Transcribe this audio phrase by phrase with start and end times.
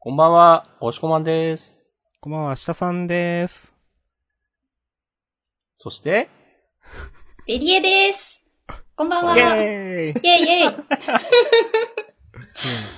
[0.00, 1.82] こんばんは、おしこまんです。
[2.20, 3.74] こんばんは、下さんです。
[5.76, 6.28] そして、
[7.48, 8.40] ベリエです。
[8.94, 9.36] こんばんは。
[9.36, 10.84] イイェェーイイイェイ。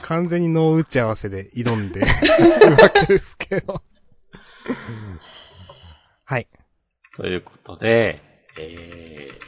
[0.03, 2.07] 完全にノー打ち合わせで挑んで る
[2.77, 3.83] わけですけど。
[6.27, 6.49] はい。
[7.17, 8.21] ということで、
[8.59, 9.39] えー、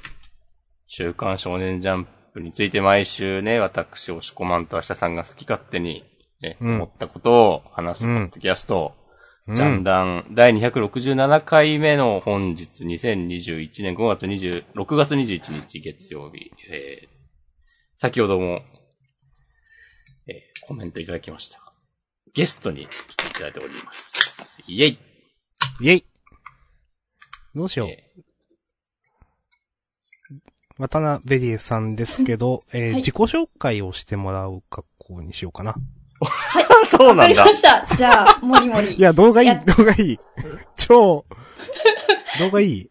[0.86, 6.10] 週刊少年ジャンプについて毎週ね、私、おしこまんと明日さんが好き勝手に、
[6.42, 6.74] ね、うん。
[6.76, 8.94] 思ったことを話すポッドキャスト、
[9.46, 9.54] うん。
[9.54, 10.26] ジャンダン。
[10.32, 17.08] 第267回目の本日2021年5月20、6月21日月曜日、えー、
[18.00, 18.60] 先ほども、
[20.26, 21.58] えー、コメントいただきました。
[21.58, 21.72] が。
[22.34, 24.62] ゲストに来ていただいております。
[24.66, 24.98] イェイ。
[25.80, 26.04] イェイ。
[27.54, 27.88] どうしよう。
[27.88, 28.10] え
[30.78, 32.94] 渡辺リエさんですけど、えーはい。
[32.96, 35.76] 自己紹介をしてもらう格好にしようかな。
[36.24, 37.46] ー そうわかなんだりま。
[37.52, 37.84] した。
[37.96, 38.94] じゃあ、もりもり。
[38.94, 40.20] いや、動画いい、や動画いい。
[40.76, 41.24] 超、
[42.40, 42.90] 動画いい。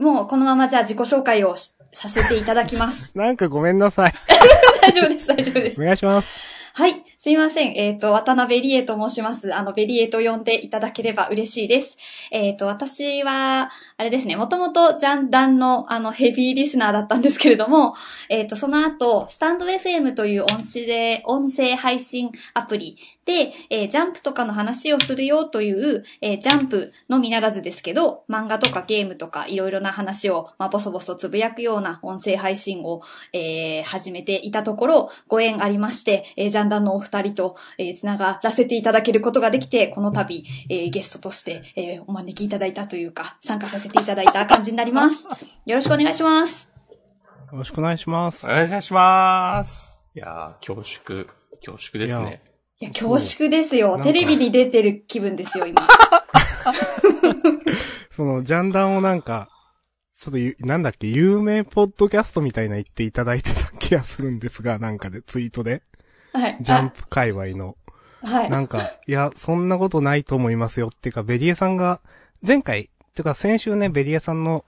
[0.00, 3.12] もうこのままじゃあ自己紹介をしさせていただきます。
[3.18, 4.14] なんかごめんなさい。
[4.82, 5.80] 大丈夫です、大丈夫でおす。
[5.84, 6.28] 願いします。
[6.74, 7.04] はい。
[7.22, 7.74] すいません。
[7.76, 9.54] えっ、と、渡辺理恵と申します。
[9.54, 11.96] あの、ベリエと呼んでいただければ嬉しいです。
[12.32, 17.94] えっ、と、私は、あれですね、もともとジャンダンの、あの、ヘビーリスナーだったんですけれども、
[18.28, 33.00] えっ、と、その後、スタンド FM という音声、音声配信アプリで、えージャンプとかの話をするよという、えージャンプのみならずですけど、漫画とかゲームとかいろいろな話を、まあ、ボソボソつぶやくような音声配信を、
[33.32, 45.28] えー始めていたところ、ご縁ありまして、えージャンダンのお二人と、えーつながらせていただけることができて、この度、えーゲストとして、えーお招きいただいたというか、参加させていただいた感じになります。
[45.66, 46.72] よろしくお願いします。
[47.52, 48.48] よろしくお願いしますお。
[48.48, 50.00] 願いします。
[50.14, 51.26] いやー、恐縮、
[51.64, 52.51] 恐縮ですね。
[52.82, 54.00] いや、恐縮ですよ。
[54.02, 55.86] テレビに出てる気分ですよ、今。
[58.10, 59.48] その、ジャンダンをなんか、
[60.18, 65.84] ちょっとゆ、なんだっけ、有名ポッドキャストみたいな言っていただいてた気がするんですが、なんかで、ツイートで。
[66.32, 66.58] はい。
[66.60, 67.76] ジャンプ界隈の。
[68.24, 68.50] あはい。
[68.50, 70.88] なんか、いや、そんなことないと思いますよ。
[70.88, 72.00] っていうか、ベリエさんが、
[72.44, 74.64] 前回、っていうか先週ね、ベリエさんの、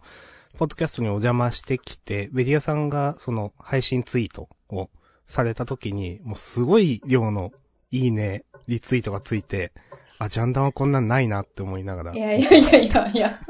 [0.57, 4.89] ポッドキャストにお邪魔してきて、ベリエさんが、その、配信ツイートを
[5.27, 7.51] された時に、もうすごい量の、
[7.95, 9.73] いいね、リツイートがついて、
[10.19, 12.13] あ、ジャンダンはこんなんないなって思いながら。
[12.13, 13.41] いやいやいやいやいや。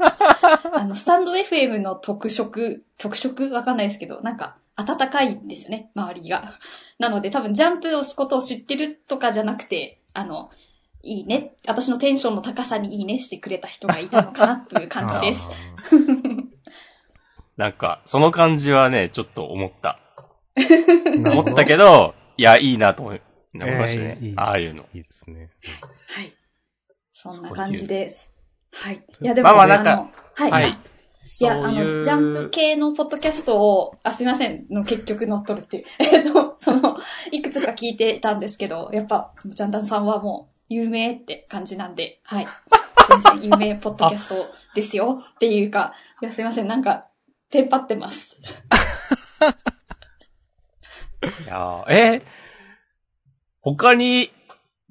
[0.71, 3.49] あの、スタンド FM の特色、特色？
[3.49, 6.53] わかんないですけど、なんか、暖かいんですよね、周りが。
[6.99, 10.51] なので、多分、ジャンプの仕事を知ってるとかじゃなくて、あの、
[11.01, 15.49] いいね、私のテンションの高さにいいねしてくれた人がいたのかな、という感じです。
[17.57, 19.99] なんか、その感じはね、ちょっと思った。
[21.31, 23.21] 思ったけど、いや、いいなと思い
[23.63, 24.17] 思いましたね。
[24.21, 24.85] えーいいああいうの。
[24.93, 25.49] いいですね。
[26.07, 26.33] はい。
[27.13, 28.31] そんな感じです。
[28.71, 29.05] はい。
[29.21, 30.51] いや、でも、まあまあの、はい。
[30.51, 30.77] はい。
[31.39, 35.83] いや、あの、ジャンプ系のポッドキャストを、あ、すいません、の結局乗っ取るっていう。
[35.99, 36.97] えっと、その、
[37.31, 42.47] いくつか聞いてたんですけど、やっぱ、ジャンダンさんはもう、有名って感じなんで、はい。
[43.09, 44.35] 全然有名ポッドキャスト
[44.75, 47.07] ですよっていうか、いや、すいません、なんか、
[47.49, 48.39] テンパってます。
[51.45, 52.44] いやーえー
[53.67, 54.31] 他に、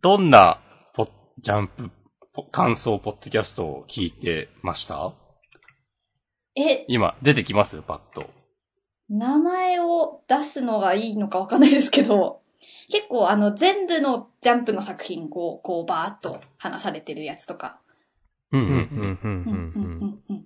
[0.03, 0.59] どんな、
[0.95, 1.91] ポッ、ジャンプ、
[2.33, 5.13] ポ感想ポッドキャストを聞いてました？
[6.57, 7.83] え、今、出てきます？
[7.83, 8.29] パッと。
[9.09, 12.41] 名前を出すのがいいのかわかんないですけど、
[12.91, 17.79] 結構あの全部のジャンプの作品をこうバーっと話されてるやつとか、
[18.51, 20.01] うんうん、うん、うん、うんうんうんうん。
[20.01, 20.45] うんうん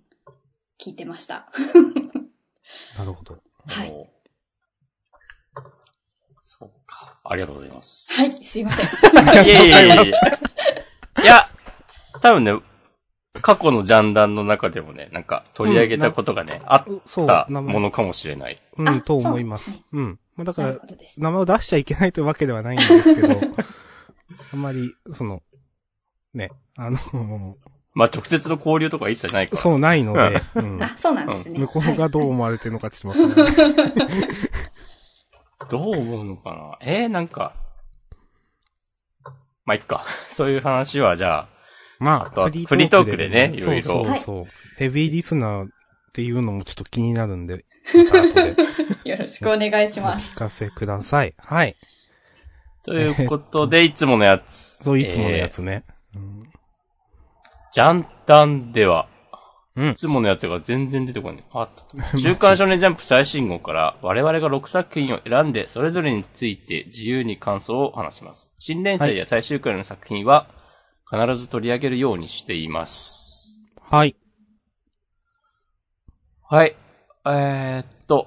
[0.78, 1.48] 聞いてました。
[2.98, 3.38] なるほど。
[3.66, 4.10] はい。
[6.60, 7.18] おそうか。
[7.24, 8.12] ありがとうございます。
[8.12, 8.86] はい、すいません。
[9.46, 10.18] いやいやいやいや。
[11.22, 11.48] いや、
[12.20, 12.54] 多分ね、
[13.40, 18.60] 過去のジャンダンの中でもね、なんか取り上げたことがね、あっそう、たものかもしれない。
[18.76, 20.18] うん、あと思いますそうん。
[20.36, 20.78] まあだから。
[21.18, 23.28] 名前を出しちゃいけないというわけではないんですけど、
[24.52, 25.42] あんまり、その、
[26.34, 27.56] ね、あの、
[27.94, 29.62] まあ、直接の交流とか一切ないから。
[29.62, 31.58] そうないので、うんあ、そうなんですね。
[31.58, 33.96] 向こうがどう思われてるのかちょっとわかんない。
[35.70, 36.92] どう思うのかな？
[36.92, 37.54] えー、なんか。
[39.64, 40.06] まあ、いっか。
[40.30, 41.48] そういう話は、じゃあ、
[41.98, 44.46] まあ、あフリートークでねいろいろそうそうそう。
[44.76, 45.68] ヘビーリスナーっ
[46.12, 47.64] ていうのもちょっと気になるんで、
[47.94, 48.22] ま
[49.04, 50.32] でよろしくお願いしおます。
[50.34, 51.34] 聞かせください。
[51.38, 51.76] はい。
[52.84, 54.78] ということで、いつものやつ。
[54.84, 55.84] そう、いつものやえーつね。
[56.14, 56.38] うん
[57.70, 59.08] ジャンダンでは、
[59.78, 61.44] うんいつものやつが全然出てこない。
[61.54, 61.68] あっ
[62.12, 62.18] た。
[62.18, 68.52] 週刊少年ジャンプ最新号から我々が6作品を選んで、それぞれについて自由に感想を話します。
[68.58, 70.48] 新連載や最終回の作品は
[71.08, 73.60] 必ず取り上げるようにしています。
[73.80, 74.16] はい。
[76.42, 76.74] はい。
[77.24, 78.26] えー、っと。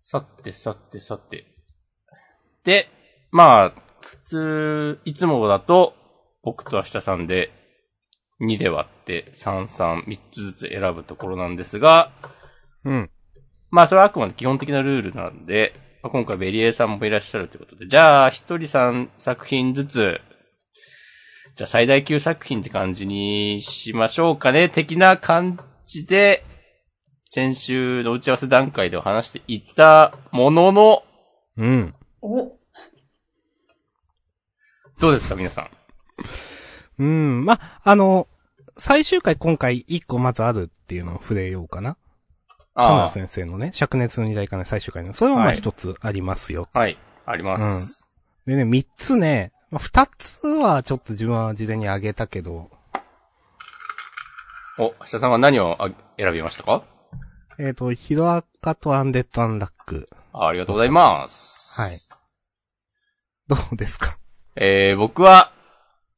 [0.00, 1.46] さて、さて、さて。
[2.64, 2.88] で、
[3.32, 3.72] まあ、
[4.02, 5.94] 普通、いつもだと、
[6.42, 7.61] 僕と明日さんで、
[8.40, 12.10] 2で割って、3、3、3つずつ選ぶところなんですが、
[12.84, 13.10] うん。
[13.70, 20.20] まあ、それはあくまで基本的なルールなんで、まあ今回ベリエさんもいらっしゃるということで、じゃあ、一人3作品ずつ、
[21.54, 26.44] じゃあ最大級作品って感じにしましょうかね、的な感じで、
[27.28, 31.02] 先週の打ち合わせ段階では話していったものの、
[31.56, 31.94] うん。
[32.20, 32.58] お、
[34.98, 35.70] どうですか、皆さん？
[37.02, 37.44] うん。
[37.44, 38.28] ま、あの、
[38.76, 41.96] 最終回今回一個まずあるっていうのを触れようかな。
[42.74, 45.12] 田村あ先生のね、灼熱の二代かの最終回の。
[45.12, 46.68] それはまあはい一つありますよ。
[46.72, 46.96] あ、はい、
[47.26, 48.08] あります。
[48.46, 52.70] でね、三つね、まあ二つはちょっと自分は事前にあげたけど、
[54.78, 56.82] お、明日さんは何をあ選びましたか？
[57.58, 60.08] えっ、と、ヒロアカとアンデッドアンラック。
[60.32, 61.78] あありがとうございます。
[61.78, 61.98] はい。
[63.48, 64.16] どうですか？
[64.56, 65.52] えー、僕は、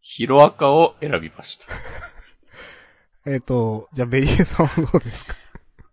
[0.07, 1.67] ヒロアカを選びました。
[3.31, 5.35] えっ、と、じゃあベリエさんはどうですか？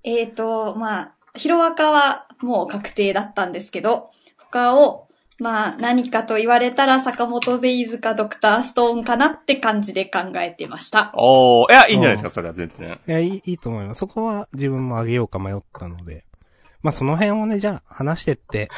[0.03, 5.07] えーと、まあ、ヒロアカはもう確定だったんですけど、他を、
[5.39, 11.13] まあ、何かと言われたら坂本デイズかドクターストーンかなって感じで考えてました。
[11.15, 12.99] おー、いや、いいんじゃないですか、それは全然。
[13.07, 13.99] いや、いい、いいと思います。
[13.99, 16.25] そこは自分もあげようか迷ったので。
[16.83, 18.69] まあ、その辺をね、じゃあ話してって。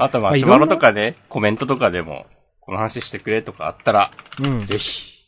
[0.00, 2.24] あとまあ、まあいろんなシマロとかね、コメントとかでも、
[2.68, 4.10] この話してくれとかあったら、
[4.44, 4.66] うん。
[4.66, 5.24] ぜひ、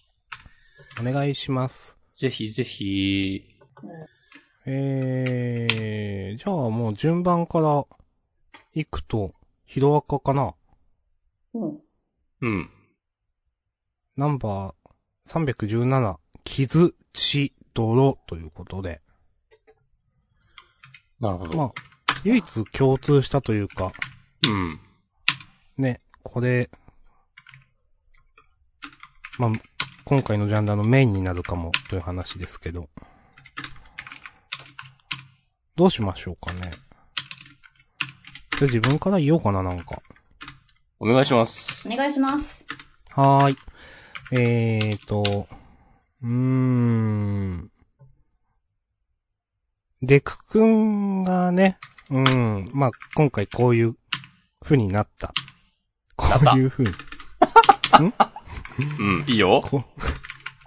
[1.01, 1.97] お願いします。
[2.13, 3.57] ぜひぜひ、
[4.67, 7.87] えー、じゃあもう順番から
[8.75, 9.33] 行くと、
[9.65, 10.53] ヒロアカかな？
[11.55, 11.79] うん。
[12.43, 12.71] うん。
[14.19, 19.01] ナンバー317、傷、血、泥ということで。
[21.21, 21.57] なるほど。
[21.57, 21.73] まあ、
[22.25, 23.93] 唯一共通したというか、
[24.47, 24.79] うん。
[25.79, 26.69] ね、これ、
[29.41, 29.51] まあ、
[30.05, 32.91] 今回のジャンダーのメインになるかもという話ですけど。
[35.77, 36.61] どうしましょうかね。
[36.61, 36.73] じゃ
[38.61, 40.03] あ自分から言おうかな、なんか。
[40.99, 41.89] お願いします。
[41.89, 42.67] お願いします。
[43.09, 43.57] はーい。
[44.33, 45.49] えーと、
[46.23, 47.71] うーん。
[50.03, 51.79] デク君がね、
[52.11, 53.97] うん、まあ、今回こういう
[54.63, 55.33] 風になった。
[56.17, 56.91] こういう風に、
[58.99, 59.63] うん、いいよ。
[59.65, 60.01] こう、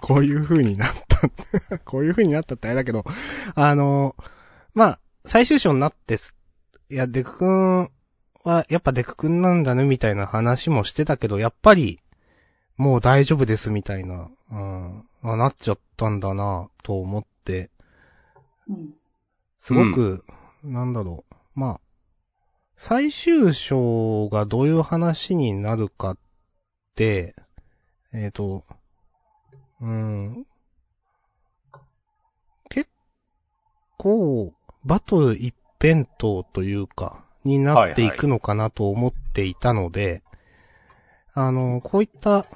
[0.00, 1.78] こういう風になった。
[1.84, 3.04] こういう風になったってあれだけど、
[3.54, 4.16] あの、
[4.74, 6.34] まあ、最終章になってす、
[6.90, 7.90] いや、デク君
[8.44, 12.00] は、やっぱデク君なんだね、みたいな話もしてたけど、やっぱり、
[12.76, 17.70] もう大丈夫です、みたいな、うん、あなっちゃったんだな、と思って、
[18.68, 18.94] うん。
[19.58, 20.24] すごく、
[20.62, 21.80] なんだろう、まあ、
[22.76, 26.18] 最終章がどういう話になるかっ
[26.94, 27.34] て、
[28.14, 28.62] えっ、と、
[29.80, 30.46] うん、
[32.70, 32.88] 結
[33.98, 40.22] 構、バトル一辺倒というか、になっていくのかなと思っていたので、
[41.34, 42.46] あの、こういった、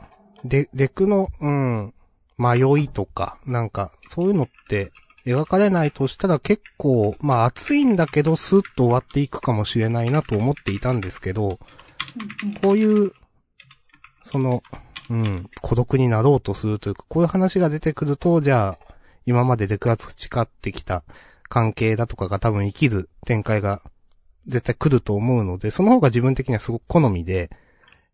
[0.44, 1.94] デ、デクの、うん、
[2.38, 4.92] 迷いとか、なんか、そういうのって、
[5.26, 11.58] 描かれないとしたら結構、まあ熱いんだけど、スッと終わっていくかもしれないなと思っていたんですけど、
[12.62, 13.12] こういう、
[14.22, 14.62] その、
[15.10, 18.94] うん、孤独になろうとするというか、こういう話が出てくると、じゃあ、
[19.26, 21.02] 今までデクが培ってきた
[21.48, 23.82] 関係だとかが多分生きる展開が
[24.46, 27.50] 絶対来ると思うので、その方が自分的にはすごく好みで、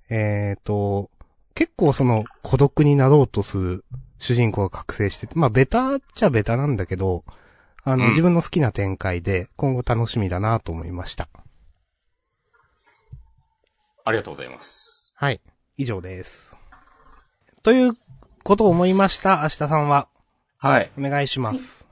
[0.08, 1.10] えっ、と、
[1.54, 3.84] 結構その孤独になろうとする
[4.18, 7.24] 主人公が覚醒してて、まあベタっちゃベタなんだけど、
[7.84, 11.28] あの、うん自分の好きな展開で今後楽しみだなと思いました。
[14.04, 15.12] ありがとうございます。
[15.14, 15.40] はい。
[15.76, 16.53] 以上です。
[17.64, 17.97] という
[18.42, 20.06] ことを思いました、明日さんは。
[20.59, 20.90] はい。
[20.99, 21.87] お願いします。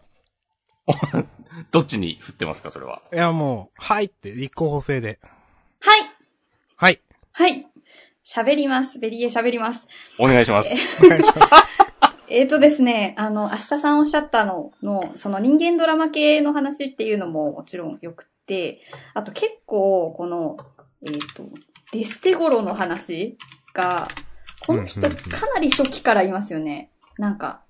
[1.73, 3.00] どっちに振ってますか、それは？
[3.11, 5.19] いや、もう、はいって立候補制で。
[5.81, 6.00] はい
[6.76, 7.00] はい。
[7.33, 7.67] はい
[8.23, 8.99] 喋ります。
[8.99, 9.88] ベリエ喋ります。
[10.19, 10.75] お願いします。
[11.02, 11.64] お願いします。
[12.29, 18.83] えーとですね、あの、明日さんおっしゃったのの、その人間ドラマ系の話っていうのももちろん良くって、
[19.14, 20.59] あと結構、この、
[21.07, 21.49] えっ、と、
[21.93, 23.38] デステゴロの話
[23.73, 24.09] が、
[24.66, 25.09] この人か
[25.54, 26.90] なり初期からいますよね。
[27.19, 27.62] なんか、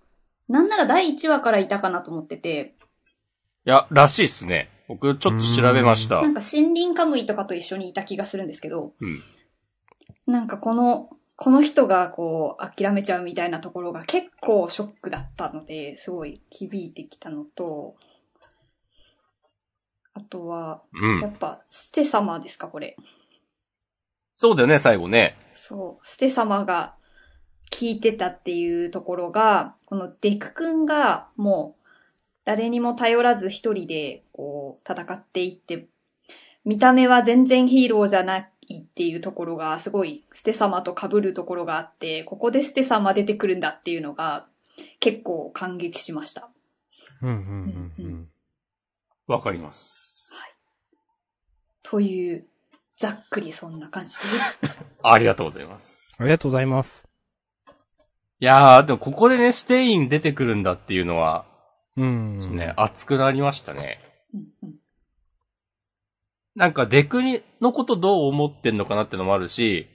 [0.49, 2.75] なんなら第1話からいたかなと思ってて、
[3.65, 4.71] いや、らしいっすね。
[4.89, 6.21] 僕ちょっと調べました。
[6.21, 9.21] なんか森林カムイとかと一緒にいた気がするんですけど、うん。
[10.27, 17.97] なんかこの、この人がこう諦めちゃうみたいなところが結構ショックだったので、すごい響いてきたのと、
[20.15, 21.21] あとは、うん。
[21.21, 22.97] やっぱ、ステ様ですか、これ。
[24.37, 25.37] そうだよね、最後ね。
[25.57, 26.95] そう、ステ様が
[27.71, 31.87] 聞いてたっていうところが、このデク君がもう
[32.45, 35.87] 誰にも頼らず一人でこう戦っていって、
[36.65, 44.47] 見た目は全然ヒーローじゃないっていうところがすごいステ様と被るところがあって、ここでステ様出てくるんだっていうのが
[45.01, 46.51] 結構感激しました。
[47.21, 48.29] うんうんうんうん。
[49.27, 50.13] わかります。
[51.83, 52.47] という、
[53.03, 54.59] ざっくりそんな感じです。
[55.03, 56.17] ありがとうございます。
[56.21, 57.05] ありがとうございます。
[58.39, 61.45] いやー、でもここでね、ステイン出てくるんだっていうのは、
[61.97, 62.39] うん。
[62.57, 63.99] ね、熱くなりましたね。
[64.33, 64.79] うんうん
[66.55, 69.89] なんかデクにのことどう思ってんのかなってのもあるし、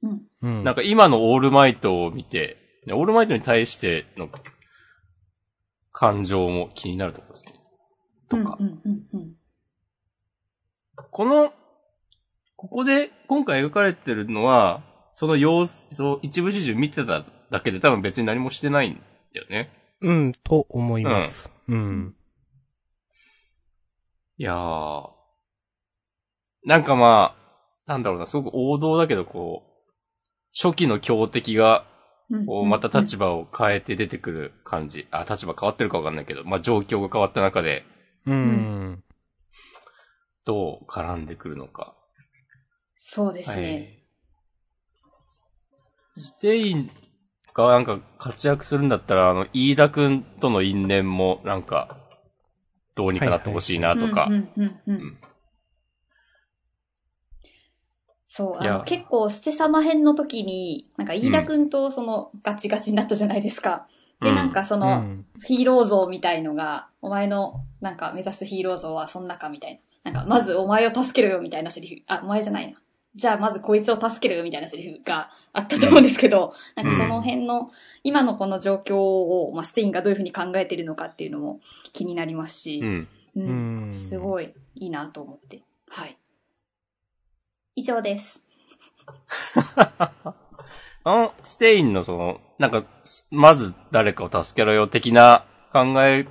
[0.00, 0.64] うんうん。
[0.64, 4.30] なんか今のオールマイトを見て、ねオールマイトに対しての
[5.92, 7.60] 感情も気になるところですね。
[8.30, 8.56] とか。
[8.58, 9.34] うんうんうんうん
[11.10, 11.52] この、
[12.58, 19.00] ここで今回描かれてるのは、その様子、そう一部始終見てただけで多分別に何もしてないん
[19.32, 19.70] だよね。
[20.00, 21.52] うん、と思います。
[21.68, 22.16] うん。
[24.38, 25.08] いやー。
[26.64, 27.36] なんかま
[27.86, 29.68] あ、なんだろうな、すごく王道だけどこう、
[30.52, 31.86] 初期の強敵が、
[32.28, 35.06] うんこうまた立場を変えて出てくる感じ。
[35.12, 37.84] あ、立場変わってるかわかんないけど、まあ状況が変わった中で、
[38.26, 39.04] うん。
[40.44, 41.94] どう絡んでくるのか。
[42.98, 44.04] そうですはね。
[46.16, 46.20] い。
[46.20, 46.90] ステイン
[47.54, 51.96] がなんか活躍するんだったら、あの、飯田くんとの因縁もなんか、
[52.94, 54.28] どうにかなってほしいなとか
[58.26, 63.86] そう、あの、結構、ステ様編の時に、なんか、飯田くんとその、ガチガチになったじゃないですか。
[64.20, 65.24] で、うんなんかそうの、ん。
[65.42, 70.12] ヒーロー像みたいのが、お前の、なんか、目指すヒーロー像はそんなかみたいな。
[70.12, 72.02] なんか、まずお前を助けろよみたいなセリフ。
[72.06, 72.78] あ、お前じゃないな。
[73.18, 77.72] じゃあ、まずこいつを助けろよみたいなセリフがあったと思うんですけど、なんかその辺の、
[78.04, 81.60] 今のこの状況を、まあ、ステインがどういうふうに考えてるのかっていうのも
[81.92, 83.08] 気になりますし、うん。
[83.34, 85.62] ううんん、すごいいいなと思って。
[85.88, 86.16] はい。
[87.74, 88.44] 以上です。
[89.66, 90.24] あ
[91.04, 92.84] の、ステインのその、なんか、
[93.30, 96.28] まず誰かを助けろよ的な考え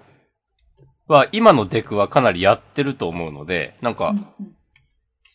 [1.08, 4.58] は、今のデクはかなりやってると思うので、なんか、うんうん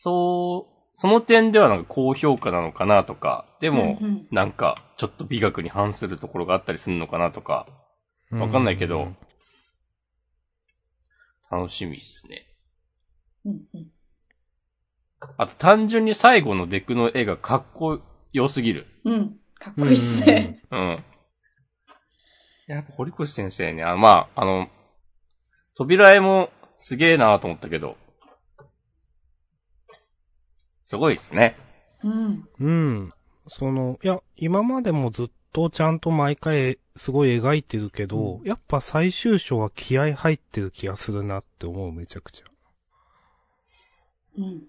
[0.04, 3.98] そう、その点ではなんか高評価なのかなとか、でも
[4.30, 7.66] なんか、ちょっと美学に反するところがあったりするのかなとか、
[8.30, 9.12] わかんないけど、
[11.50, 12.46] 楽しみですね。
[13.44, 13.92] うんうん
[15.36, 18.00] あと単純に最後のデクの絵がかっこ
[18.32, 18.86] よすぎる。
[19.04, 19.36] うん。
[19.58, 20.62] かっこいいっすね。
[20.70, 21.04] うん。
[22.66, 24.68] やっぱ堀越先生ね、あまあ、あの、
[25.76, 27.96] 扉絵もすげえなと思ったけど、
[30.92, 31.56] すごいっすね。
[32.04, 32.46] うん。
[32.60, 33.10] うん。
[33.48, 42.44] その、いや、今までもずっとちゃんと毎回すごい描いてるけど、やっぱ最終章は気合入ってる気がするなって思う、めちゃくちゃ。
[44.36, 44.64] うん。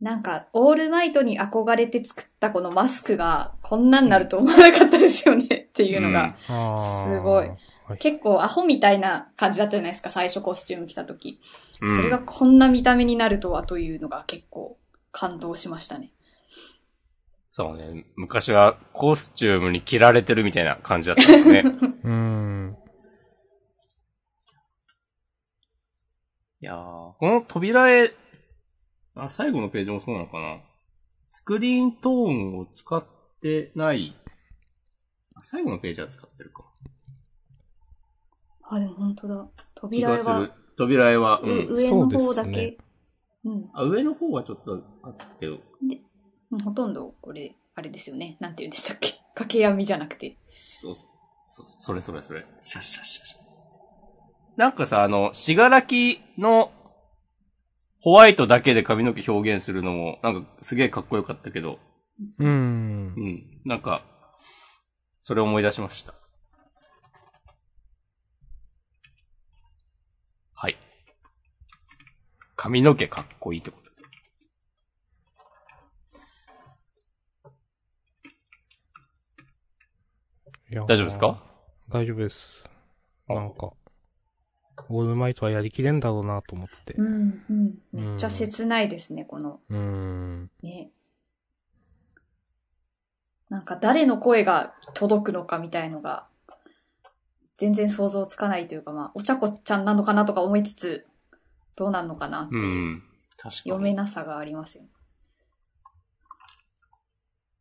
[0.00, 7.48] なんか、オールマイトに憧れて作ったこのマスクが、こんなんなると思わなかったですよねっていうのが、すごい
[7.92, 7.98] はい。
[7.98, 11.40] 結構アホみたいな感じだったじゃないですか、最初コスチューム着た時。
[11.80, 11.96] うん。
[11.96, 14.78] それがこんな見た目になるとはというのが結構
[15.10, 16.12] 感動しましたね。
[17.50, 18.06] そうね。
[18.16, 21.64] 昔はコスチュームに着られてるみたいな感じだったんだね。
[22.02, 22.76] うん。
[26.60, 28.14] いやーこの扉絵、
[29.16, 30.60] あ、最後のページもそうなのかな
[31.28, 33.04] スクリーントーンを使っ
[33.40, 34.14] てない。
[35.34, 36.64] あ最後のページは使ってるか。
[38.64, 39.48] あ、でも本当だ。
[39.74, 40.48] 気扉絵は。
[40.76, 41.66] 扉絵は、う上ん。
[41.68, 42.76] 上の方だけね。
[43.44, 43.70] うん。
[43.74, 45.54] あ、上の方はちょっとあったけど。
[45.54, 48.36] うんほとんど、これ、あれですよね。
[48.38, 49.12] なんて言うんでしたっけ？
[49.34, 50.36] 掛け網じゃなくて。
[50.48, 51.10] そうそう。
[51.44, 52.44] そうそれそれそれ。
[52.62, 53.42] シャッシャッシャッシャッ。
[54.56, 56.70] なんかさ、あの、しがらきの
[58.00, 61.78] ホワイトだけで髪の毛表現するのも、なんかすげえかっこよかったけど、
[62.38, 63.20] うんう。
[63.20, 63.60] ん。
[63.64, 64.02] なんか、
[65.22, 66.14] それ思い出しました。
[72.62, 73.76] 髪の毛かっこいいってこ
[80.70, 81.42] と大丈夫ですか？
[81.88, 82.64] 大丈夫です。
[83.28, 83.72] なんか、
[84.88, 86.94] オールマイトはやりきれんだろうなと思って。
[86.94, 87.74] うん、うん。
[87.90, 89.58] めっちゃ切ないですね、この。
[89.68, 90.48] うん。
[90.62, 90.92] ね。
[93.50, 96.28] なんか誰の声が届くのかみたいのが、
[97.58, 101.04] 全然想像つかないというか、まあ、お茶子ちゃんなのかなとか思いつつ、
[101.76, 103.02] どうなんのかなってういう、ん。
[103.36, 103.96] 確か読めに。
[103.96, 104.84] なさがありますよ。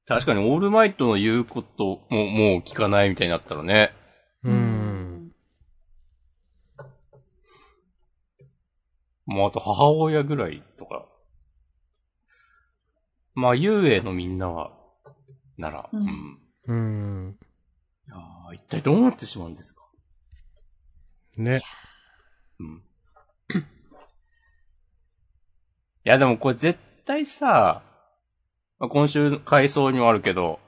[0.06, 3.94] 確かにオールマイトの言うことももう聞かないみたいになったらね。
[4.44, 5.32] うーん。
[9.26, 11.08] もうあと母親ぐらいとか。
[13.34, 14.74] まあ、遊泳のみんなは、
[15.58, 15.98] なら、う。
[15.98, 17.40] うんんうーん。
[18.08, 19.86] いやー一体どうなってしまうんですか？
[21.38, 21.62] ね。
[22.60, 22.84] うん。
[26.04, 27.84] いや、でもこれ絶対さ、
[28.80, 30.60] まあ、今週回想にもあるけど、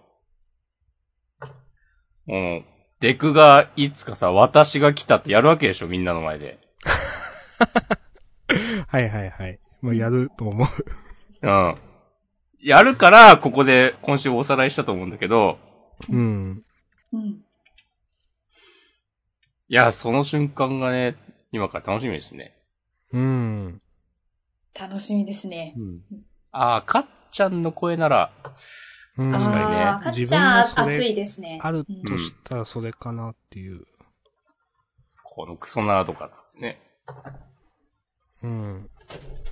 [2.26, 2.64] もう、
[3.00, 6.60] デクがいつかさ、私が来たってやるわけでしょ、みんなの前で。
[8.88, 9.60] はいはいはい。
[9.82, 10.68] まあ、やると思う。
[11.42, 11.78] うん。
[12.62, 15.58] やるから、ここで今週おさらいしたと思うんだけど、
[16.10, 16.64] うん。
[17.12, 17.44] うん。
[19.68, 21.16] いや、その瞬間がね、
[21.52, 22.56] 今から楽しみですね。
[23.12, 23.80] うん。
[24.80, 25.74] 楽しみですね。
[25.78, 26.02] うん。
[26.52, 28.32] ああ、かっちゃんの声なら、
[29.18, 31.60] うん確かにねあーかっ自ちゃん分もそれ熱いですね。
[31.62, 33.86] あるうんとしたらそれかなっていう。
[35.24, 36.82] このクソナーとかっつってね。
[38.44, 38.90] うん。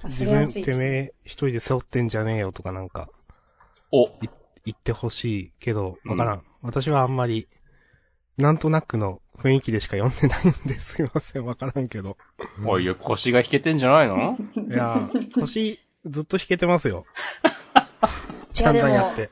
[0.06, 0.52] 自分。
[0.52, 3.10] てめえ一人で背負ってんじゃねえよとかなんか
[3.92, 4.30] お、言
[4.74, 7.48] ってほしいけど、わからん,、私はあんまり、
[8.38, 12.18] なんとなくの雰囲気でしか読んでないんですいません、わからんけど。
[12.66, 14.38] おい、腰が引けてんじゃないの？
[14.56, 17.06] いや、腰、ずっと弾けてますよ。
[18.54, 19.30] ちゃんいやでもとやって。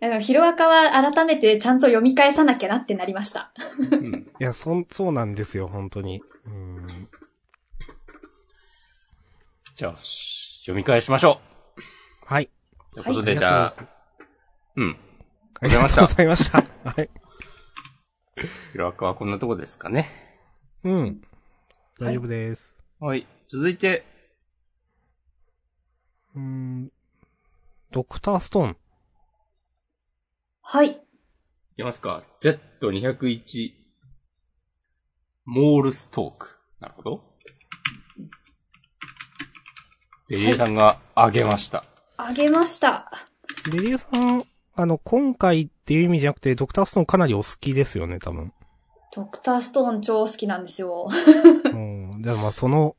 [0.00, 3.52] でも、ヒロアカは改めてちゃんと読み返さなきゃなってなりました。
[3.78, 4.26] うん。
[4.40, 6.22] いや、そん、そうなんですよ、本当に。
[6.46, 7.08] うん。
[9.76, 11.40] じゃあ、し読み返しましょ
[12.24, 12.48] はい。
[12.92, 12.94] う。
[12.94, 13.74] ということで、はいじゃあ、
[14.76, 14.96] うん。
[15.60, 16.64] ありがとうございました。
[16.84, 17.10] はい。
[18.36, 20.08] ヒロアカはこんなとこですかね。
[20.84, 21.22] うん。
[21.98, 22.76] 大丈夫です。
[22.98, 23.26] はい。
[23.46, 24.04] 続いて、
[26.34, 26.92] うん。
[27.90, 28.76] ドクターストーン。
[30.62, 30.90] はい。
[30.90, 30.96] い
[31.76, 32.22] きますか。
[32.40, 33.72] Z201、
[35.44, 36.48] モールストーク。
[36.78, 37.24] なるほど。
[40.28, 41.84] ベリエさんがあげました。
[42.16, 43.10] あげました。
[43.72, 44.44] ベリエさん、
[44.76, 48.52] あの、今回っていう意味じゃなくて、ドクターストーンかなりお好きですよね、多分。
[49.12, 51.08] ドクターストーン超好きなんですよ。
[51.10, 52.20] うん。
[52.20, 52.94] じゃあまあその、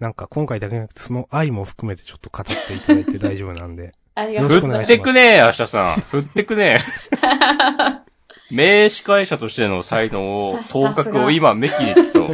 [0.00, 3.92] なんか今回だけじゃなくて、その愛も含めてちょっと語っていただいて大丈夫なんで。
[4.14, 4.78] ありがとうございます。
[4.78, 5.94] 振ってくねえ、明日さん。
[6.00, 6.80] 振ってくね
[7.12, 8.54] え。
[8.54, 12.30] 名司会者としての才能を、さ頭角を今、めきめきと、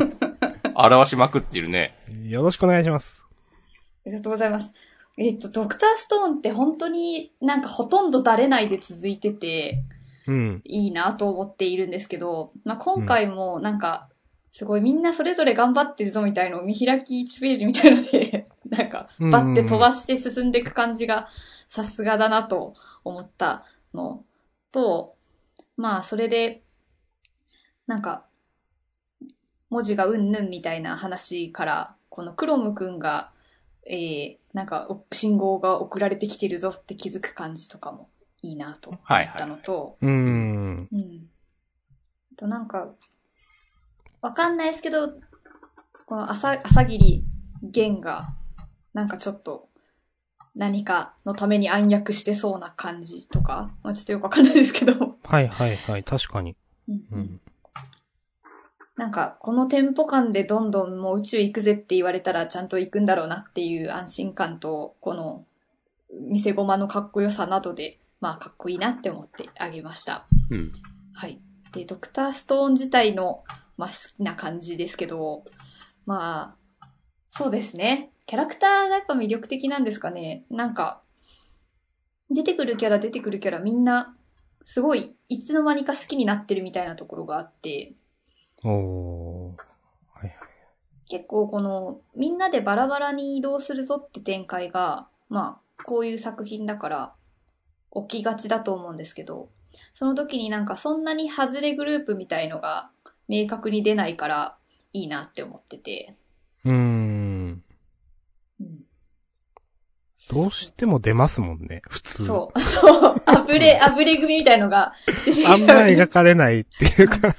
[0.76, 1.96] 表しまくっているね。
[2.28, 3.24] よろしくお願いします。
[4.06, 4.74] ありがとうございます。
[5.18, 9.84] えっと、ドクターストーンって本当になんかほとんどだれないで続いてて、
[10.26, 10.60] うん。
[10.64, 14.08] いいなと思っているんですけど、まあ、今回もなんか、
[14.52, 21.28] すごいみんなそれぞれ頑張ってるぞみたいのを見開き1ページみたいので、 なんか、バッて飛ばして進んでいく感じが
[21.68, 24.24] さすがだなと思ったの
[24.70, 25.16] と、
[25.76, 26.62] まあそれで、
[27.86, 28.24] なんか、
[29.70, 33.32] 文字がうんぬんみたいな話から、このクロムくんが、
[33.86, 38.08] えー、なんかお信号が送られてきてるぞって気づく感じとかも
[38.42, 40.88] いいなと思ったのと、うーん。
[40.92, 41.28] うん。
[42.32, 42.94] あとなんか、
[44.20, 45.14] わかんないですけど、
[46.06, 47.24] この朝、朝霧
[47.62, 48.34] 玄が、
[48.94, 49.68] なんかちょっと、
[50.54, 56.56] 何かのために暗躍してそうな感じとか、まあちょっとよくわかんないですけど、はいはいはい、確かに。
[56.88, 57.40] うんうんうん。
[58.96, 65.44] なんか、このテンポ感でどんどんもう宇宙行くぜって言われたらちゃんと行くんだろうなっていう安心感と、この、
[66.28, 70.26] 見せ駒のかっこよさなどで、まあかっこいいなって思ってあげました。
[70.50, 70.72] うん。
[71.14, 71.40] はい。
[71.72, 73.44] で、ドクターストーン自体の、
[73.78, 75.44] まあ、好きな感じですけど、
[76.04, 76.88] まあ、
[77.30, 78.12] そうですね。
[78.26, 80.44] キャラクターがやっぱ魅力的なんですかね。
[80.50, 81.02] なんか、
[82.30, 84.14] 出てくるキャラ出てくるキャラみんな、
[84.64, 87.94] すごい、いつの間にか好きになってるみたいなところがあって、
[88.64, 89.56] お。
[90.14, 90.32] はいはい。
[91.08, 97.14] 結構この、みんなでバラバラに移動するぞって展開が、まあ、こういう作品だから、
[97.94, 99.48] 起きがちだと思うんですけど、
[99.94, 102.90] その時になんかそんなに外れグループみたいのが
[103.28, 104.56] 明確に出ないから
[104.92, 106.16] いいなって思ってて。
[106.64, 107.64] うーん。
[108.60, 108.84] うん。
[110.30, 112.26] どうしても出ますもんね、普通。
[112.26, 112.60] そう。
[112.60, 113.22] そう。
[113.26, 115.54] あぶれ、あぶれ組みたいのが出てきちゃう。
[115.54, 117.38] あんま描かれないっていうか、なんか。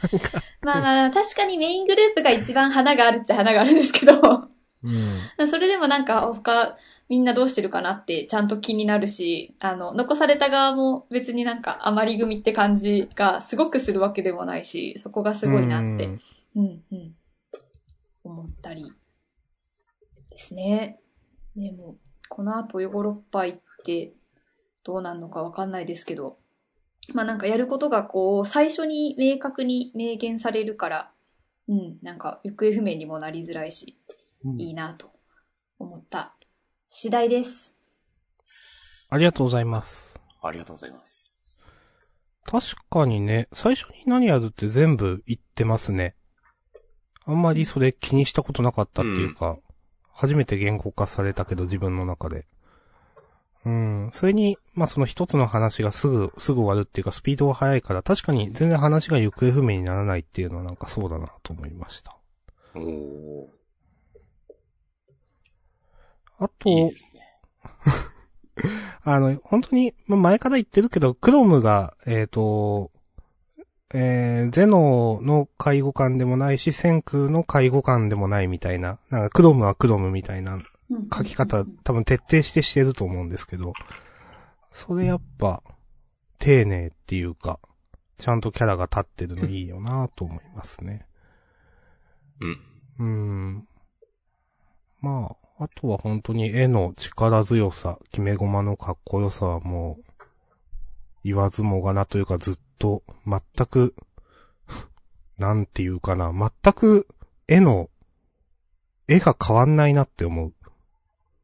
[0.62, 4.50] まあまあ、確かにメイングループが一番花があるっちゃ花があるんですけど、
[4.84, 5.48] うん。
[5.48, 16.19] それでもなんか他みんなどうしてるかなってちゃんと気になるし、あの、残された側も別になんか余り組って感じがすごくするわけでもないし、そこがすごいなってうん
[16.56, 17.15] うん、うん。
[18.24, 18.91] 思ったり。
[20.30, 21.00] ですね。
[21.56, 21.96] でも、
[22.36, 24.12] この後ヨーロッパ行って
[24.84, 26.39] どうなんのかわかんないですけど、
[27.13, 31.12] まあなんかやることがこう、最初に明確に明言されるから、
[31.67, 34.00] うん、なんか行方不明にもなりづらいし、
[34.58, 35.12] いいなと
[35.78, 36.34] 思った
[36.89, 37.76] 次第です。
[39.12, 40.19] ありがとうございます。
[40.41, 41.72] ありがとうございます。
[42.43, 46.15] 確かにね、最初に何やるって全部言ってますね。
[47.28, 49.60] あんまりそれ気にしたことなかったっていうか、
[50.13, 52.45] 初めて言語化されたけど自分の中で。
[53.65, 54.12] うん。
[54.13, 62.17] それに、まあその一つの話がすぐ、すぐ終わるっていうかスピードが速いから、確かに全然話が行方不明にならないっていうのはなんかそうだなと思いました。
[62.76, 63.47] おー。
[66.39, 67.21] あと、いいですね。
[69.04, 72.91] あの、本当に、まあ前から言ってるけど、クロムが、えっ、と、
[73.93, 80.60] えー、ゼノの介護官でもないし、センクの介護官でもないみたいな、なんかクロムはクロムみたいな
[81.15, 83.73] 書き方、多分徹底してしてると思うんですけど、
[84.71, 85.62] それやっぱ、
[86.39, 87.60] 丁寧っていうか、
[88.17, 91.06] ちゃんとキャラが立ってるのいいよなと思いますね。
[92.39, 92.60] うん。
[92.99, 93.06] うー
[93.60, 93.67] ん。
[95.01, 100.03] まあ、あとは本当に絵の力強さ、決め駒のかっこよさはもう、
[101.23, 103.96] 言わずもがなというかずっと、全く、
[105.39, 107.08] なんていうかな、全く
[107.48, 107.89] 絵の、
[109.08, 110.54] 絵が変わんないなって思う。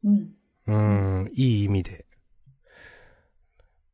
[0.03, 0.35] うん。
[0.67, 2.05] うーん、いい意味で。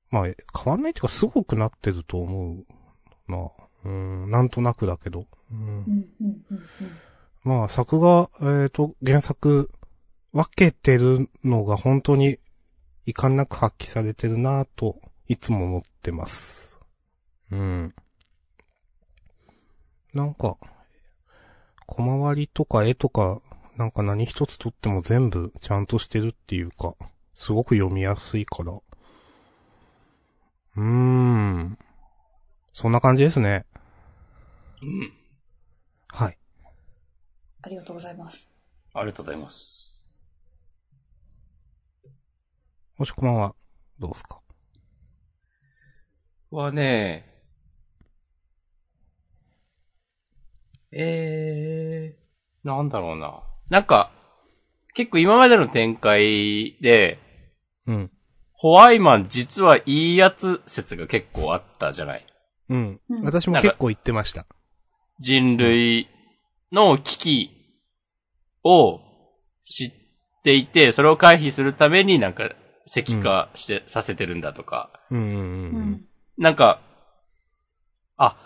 [0.10, 2.66] まあ、変わんないっていうか、すごくなってると思
[3.28, 3.38] うな。
[3.38, 3.90] うー
[4.26, 5.28] ん、なんとなくだけど。
[5.52, 5.66] うんうん。
[6.22, 6.46] うん。
[6.52, 6.64] うん。
[7.44, 9.70] まあ、作画、えっ、と、原作、
[10.34, 12.40] 分けてるのが本当に
[13.06, 16.75] 遺憾なく発揮されてるなぁと、いつも思ってます。
[17.52, 17.96] うん。
[20.14, 20.58] なんか、
[21.88, 23.42] 小回りとか絵とか、
[23.78, 26.96] なんか何一つとっても全部ちゃんとしてるっていうか、
[27.34, 28.72] すごく読みやすいから。
[28.74, 31.78] うーん。
[32.74, 33.66] そんな感じですね。
[34.82, 35.14] うん。
[36.10, 36.38] はい。
[37.62, 38.52] ありがとうございます。
[38.94, 40.02] ありがとうございます。
[42.98, 43.56] もしこまんは、
[44.00, 44.42] どうですか？
[46.52, 47.35] はね、
[50.98, 53.44] えー、なんだろうな。
[53.70, 54.12] なんか、
[54.94, 57.20] 結構今までの展開で、
[57.86, 58.12] うん。
[58.54, 62.26] ホワイマン実はいいやつ説が結構あったじゃない？
[62.70, 63.24] うんうん。
[63.24, 64.46] 私も結構言ってました。
[65.20, 66.08] 人類
[66.72, 67.52] の危機
[68.64, 69.02] を
[69.64, 69.92] 知っ
[70.44, 72.50] ていて、それを回避するためになんか
[72.88, 74.90] 石化して、させてるんだとか。
[75.12, 76.06] うんうんううんん。
[76.38, 76.80] なんか、
[78.16, 78.38] あ、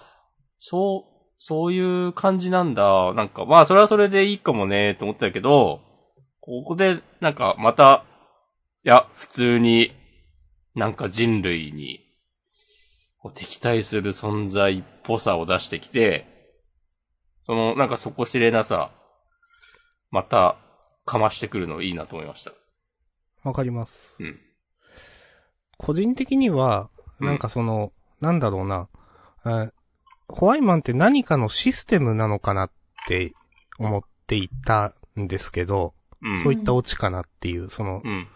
[0.59, 1.08] そう、
[1.39, 3.13] そういう感じなんだ。
[3.13, 5.81] なんか、まあ、それはそれでいいかもね、と思ってたけど、
[6.41, 8.03] ここで、なんか、また、
[8.83, 9.93] いや、普通に、
[10.75, 12.01] なんか人類に、
[13.33, 16.25] 敵対する存在っぽさを出してきて、
[17.45, 18.91] その、なんか底知れなさ、
[20.11, 20.57] また、
[21.05, 22.51] かましてくるのいいなと思いました。
[23.43, 24.17] わかります。
[24.19, 24.39] うん。
[25.77, 28.87] 個人的には、うんなんかその、なんだろうな、
[29.43, 29.71] あ
[30.29, 32.71] ホワイマンって何かのシステムなのかなっ
[33.07, 33.33] て
[33.77, 36.37] 思っていたんですけど、うん。
[36.37, 38.27] そういったオチかなっていう、その、うん。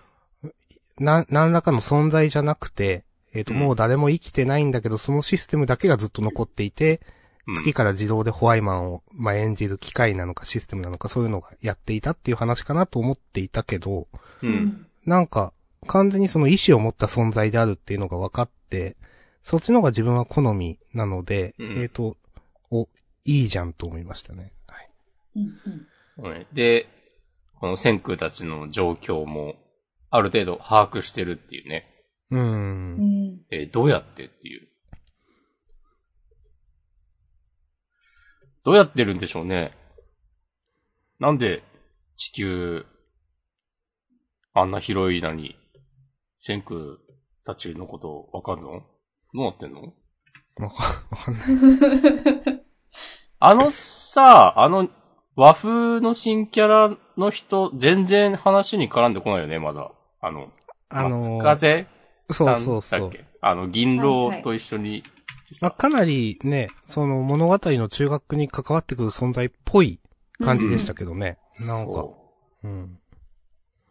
[0.99, 7.01] な、何らかの存在じゃなくて、えっ、と、うんもう誰も生きてないんだけど、そのシステムだけがずっと残っていて、
[7.47, 14.07] うん月から自動でホワイマンを、まあ、演じる機械なのかシステムなのかそういうのがやっていたっていう話かなと思っていたけど、
[14.41, 14.47] う。。
[14.47, 15.51] うんなんか、
[15.87, 18.95] 完全にその意志を持った存在であるっていうのが分かって、
[19.43, 22.17] そっちの方が自分は好みなので、うんえっ、と、
[22.71, 22.87] お、
[23.25, 24.53] いいじゃんと思いましたね。
[24.67, 24.89] はい。
[25.35, 26.29] うん。
[26.29, 26.87] はいで、
[27.59, 29.55] この先空たちの状況も、
[30.09, 31.83] ある程度把握してるっていうね。
[32.31, 32.39] うー。
[32.39, 32.97] うん
[33.35, 33.41] ん。
[33.51, 34.67] えーどうやってっていう。
[38.63, 39.73] どうやってるんでしょうね。
[41.19, 41.63] なんで、
[42.15, 42.85] 地球、
[44.53, 45.57] あんな広いのに、
[46.39, 46.79] 先空
[47.43, 48.83] たちのことわかるの？
[49.33, 49.81] どうなってんの？
[50.57, 52.63] わかわかんない。
[53.39, 54.89] あのさ、あの、
[55.35, 59.91] 和風の新キャラの人、全然話に絡んでこないよね、まだ。
[60.21, 60.51] あの、
[60.89, 61.87] あの松風？
[62.31, 62.99] そうそうそう。
[63.01, 63.25] だっけ？
[63.41, 65.03] あの、銀狼と一緒に、
[65.61, 69.99] まあ、かなりね、その物語の中学に関わってくる存在っぽい
[70.43, 71.37] 感じでしたけどね。
[71.59, 72.17] なんか、そ
[72.63, 72.99] ううん。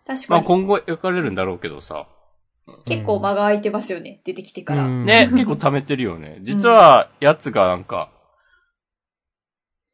[0.07, 0.45] まあ確かに。
[0.47, 2.07] 今後描かれるんだろうけどさ。
[2.85, 4.23] 結構間が空いてますよね。
[4.25, 4.85] 出てきてから。
[4.85, 6.39] うんね、結構溜めてるよね。
[6.43, 8.11] 実は、やつがなんか、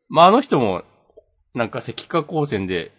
[0.08, 0.82] まああの人も、
[1.54, 2.92] なんか石化光線で、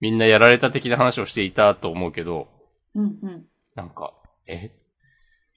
[0.00, 2.48] みんなやられた的な話をしていたと思うけど、
[2.94, 3.46] うんうん。
[3.74, 4.14] なんか、
[4.46, 4.70] え？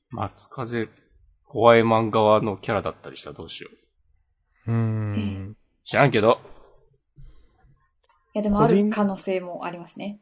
[0.09, 0.89] 松風、
[1.43, 3.69] 怖い漫画側のキャラだったりしたらどうしよ
[4.67, 4.71] う。
[4.71, 5.57] うん。
[5.83, 6.39] 知らんけど。
[8.33, 10.19] いや、でもある可能性もありますね。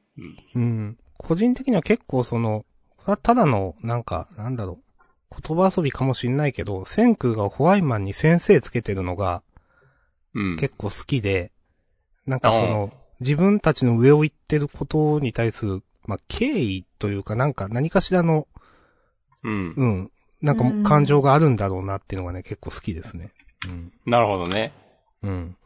[0.55, 0.97] うん。
[1.17, 2.65] 個人的には結構その、
[3.04, 4.80] これはただの、なんか、なんだろ
[5.32, 5.42] う。
[5.42, 9.44] 言葉遊びかもしんないけど、千空がホワイマンに先生つけてるのが
[10.34, 10.58] うん。
[10.58, 11.52] 結構好きで、
[12.26, 18.48] なんかその、自分たちの上を行ってることに対する、まあ、敬意というかなんか何かしらの、
[19.44, 19.74] うん。
[19.76, 20.12] うん、
[20.42, 23.32] なんかもうん感情があるんだろうなっていうのがね、結構好きですね。
[23.68, 23.94] うん。
[24.06, 24.74] なるほどね。
[25.22, 25.58] うん。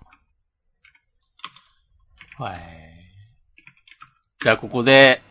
[2.37, 2.59] はい。
[4.41, 5.21] じゃあここで、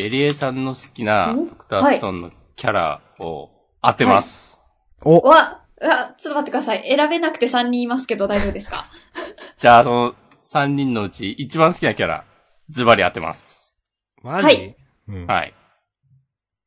[0.00, 1.46] ベリエさんの好きなん？
[1.46, 3.50] ドクターストーンのキャラを
[3.82, 4.62] 当てます。
[5.02, 6.82] おわ、うわ、ちょっと待ってください。
[6.88, 8.86] 選べなくて3人いますけど大丈夫ですか？
[9.60, 12.24] じゃあその3人のうち一番好きなキャラ、
[12.70, 13.76] ズバリ当てます。
[14.22, 14.46] マジ？
[14.46, 14.74] はい。
[15.08, 15.26] うん。
[15.26, 15.52] はい。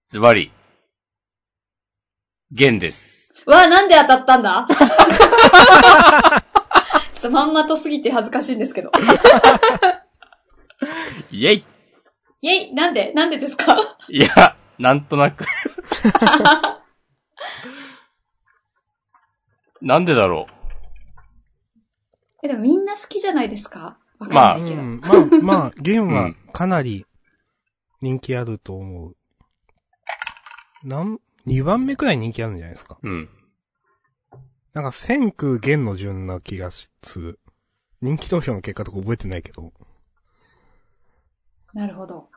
[0.09, 0.51] ズバリ、
[2.51, 3.33] ゲンです。
[3.47, 4.67] わ、なんで当たったんだ？
[7.15, 8.91] ちょっとまんまとすぎて恥ずかしいんですけど。
[11.31, 11.65] イェイ
[12.45, 13.77] イェイなんでなんでですか？
[14.10, 14.27] いや、
[14.77, 15.45] なんとなく。
[19.82, 20.47] なんでだろ
[22.43, 23.97] え、でもみんな好きじゃないですか？
[24.19, 24.82] わかんまあないけど。
[24.82, 27.06] うん、まあ、まあ、ゲームはかなり
[28.01, 29.15] 人気あると思う。
[30.84, 32.97] なん、2番目くらい人気あるんじゃないですか？
[33.01, 33.10] う。
[33.10, 33.29] うん。
[34.73, 37.39] なんか、千空玄の順な気がする。
[38.01, 39.71] 人気投票の結果とか覚えてないけど。
[41.73, 42.29] なるほど。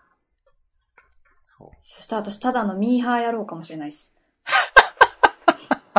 [1.59, 4.12] そうそしたら私ただのミーハーやろうかもしれないです。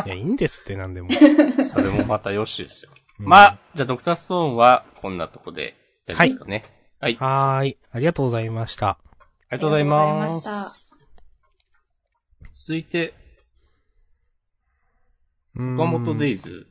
[0.06, 1.08] いや、いいんですって、なんでも。
[1.72, 2.92] それもまたよしですよ。
[3.18, 5.74] うんまあ、じゃあドクターストーンはこんなとこで、
[6.06, 6.64] 大丈夫ですかね。
[7.00, 7.14] はい。
[7.16, 7.78] はーい。
[7.90, 8.90] ありがとうございました。
[8.90, 8.98] あ
[9.50, 10.96] りがとうございまありがとうございます。
[12.52, 13.14] 続いて、
[15.56, 16.68] うん岡本デイズ、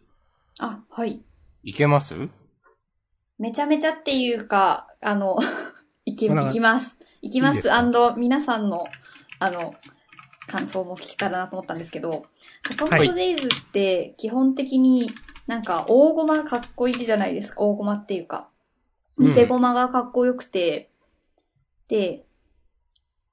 [0.60, 1.22] あ、はい。
[1.64, 2.16] いけます？
[3.38, 5.38] めちゃめちゃっていうか、あの、
[6.06, 6.97] いき、まあいきます。
[7.22, 7.58] いきます。
[7.58, 8.86] いいです皆さんの、
[9.40, 9.74] あの、
[10.48, 12.26] 感想も聞けたらなと思ったんですけど、
[12.68, 15.12] 坂はい本デイズって基本的に
[15.46, 17.62] なんか大駒かっこいいじゃないですか。
[17.62, 18.50] 大駒っていうか。
[19.18, 20.92] うん偽駒がかっこよくて、
[21.88, 22.26] で、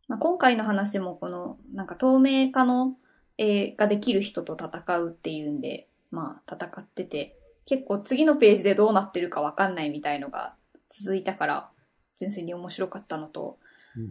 [0.08, 2.96] まあ、今回の話もこの、なんか透明化の、
[3.36, 10.54] えーができる人と戦うっていうんで、まあ戦ってて、結構次のページでどうなってるかわかんないみたいのが
[10.88, 11.70] 続いたから、
[12.18, 13.63] 純粋に面白かったのと、うん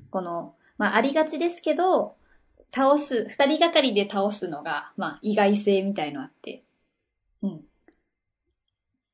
[0.09, 2.15] この、まあありがちですけど、
[2.73, 6.63] 倒す、二人がかりで倒すのが、まあ意外性みたいのあって、
[7.41, 7.61] うん。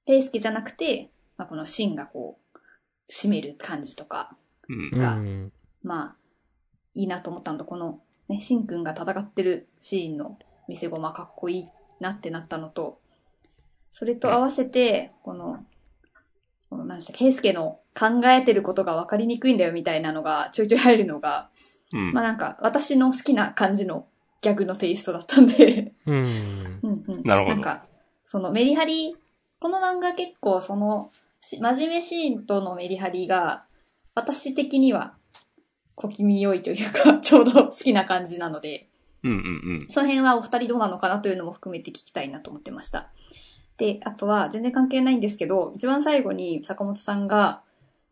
[0.05, 2.59] ペイスケじゃなくて、まあこのシンがこう、
[3.11, 4.35] 締める感じとか、
[4.67, 4.97] うん。
[4.97, 5.51] うがん。
[5.83, 6.15] まあ、
[6.93, 11.67] いいなと思ったのと、この、ね、シンくんが戦ってるシーンの見せ駒かっこいい
[11.99, 12.99] なってなったのと、
[13.91, 15.65] それと合わせて、この、
[16.69, 21.49] この何でしたっけ、ケイスケの考えてることが分かりにくいんだよみたいなのがちょいちょい入るのが、
[21.91, 24.05] うんまあなんか私の好きな感じの
[24.41, 26.15] ギャグのテイストだったんで、うん。
[26.15, 27.23] うんうん。
[27.23, 27.85] なるほどなんか、
[28.25, 29.15] そのメリハリ、
[29.59, 33.65] この漫画結構その、し真面目シーンとのメリハリが、
[34.15, 35.13] 私的には
[35.95, 38.87] 小気味良いというか、 ちょうど好きな感じなので、
[39.23, 43.11] うんうんその辺はお二人どうなのかなというのも含めて聞きたいなと思ってました。
[43.79, 47.61] で、あとは全然関係ないんですけど、一番最後に坂本さんが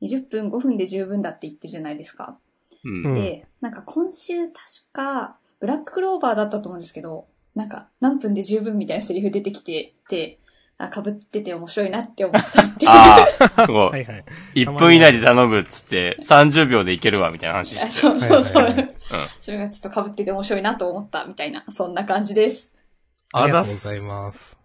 [0.01, 2.38] 20分5分で十分だって言ってるじゃないですか。
[2.86, 3.06] うん。
[3.06, 4.56] うんで、なんか今週確
[4.93, 10.39] か、ブラッククローバーだったと思うんですけど、なんか何分で十分みたいなセリフ出てきて、で、
[10.77, 12.91] あ、被ってて面白いなって思ったっていう。
[12.91, 13.27] あ
[13.58, 14.23] あ、 こう、はいはい。
[14.56, 18.89] 1分以内で頼むっつって、30秒でいけるわ、みたいな話あしてそうそうそう。
[19.41, 22.77] それがちょっと被ってて面白いなと思ったみたいな、そんな感じです。
[23.34, 24.56] ありがとうございます。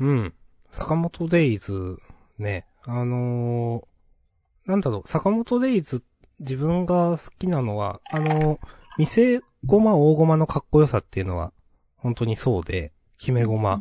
[0.00, 0.34] うん。
[0.70, 1.98] 坂本デイズ、
[2.38, 2.66] ね。
[2.84, 6.04] あのーなんだろう、坂本デイズ、
[6.40, 8.58] 自分が好きなのは、あのー、
[8.98, 11.52] 見ごま大ごまのかっこよさっていうのは、
[11.96, 13.80] 本当にそうで、決めごま。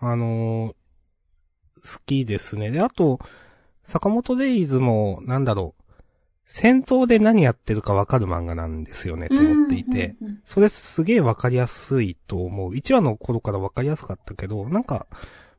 [0.00, 0.74] あのー
[1.86, 2.72] 好きですね。
[2.72, 3.20] で、あと、
[3.84, 5.85] 坂本デイズも、なんだろう、
[6.46, 12.72] 戦闘で何やってるかわかる漫画なんですよね、と思っていて、うんうんうんそれすげえわかりやすいと思う。
[12.72, 15.06] 1話の頃からわかりやすかったけど、なんか、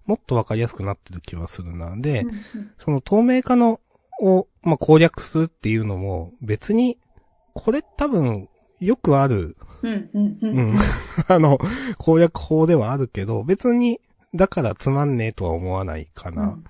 [0.05, 1.95] もっとわかりやすくなってる気はするな。
[1.97, 3.81] で、うんうんその透明化の、
[4.21, 6.97] を、まあ、攻略するっていうのも、別に、
[7.53, 8.47] これ多分、
[8.79, 10.77] よくある、うんうんううんん、
[11.27, 11.59] あの、
[11.97, 13.99] 攻略法ではあるけど、別に、
[14.33, 16.43] だからつまんねえとは思わないかな。
[16.43, 16.63] うん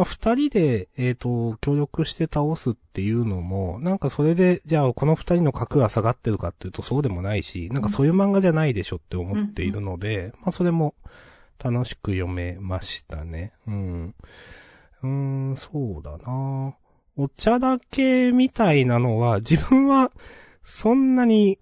[0.00, 10.94] まあ、二人で、えっ、と、協力して倒すっていうのも、なんかそれで、じゃあこの二人の格が下がってるかっていうとそうでもないし、なんかそういう漫画じゃないでしょって思っているので、まあそれも
[11.62, 13.52] 楽しく読めましたね。
[13.66, 14.14] うん。
[15.02, 15.08] うー
[15.52, 16.74] ん、そうだな
[17.18, 20.12] お茶だけみたいなのは、自分は、
[20.62, 21.58] そんなに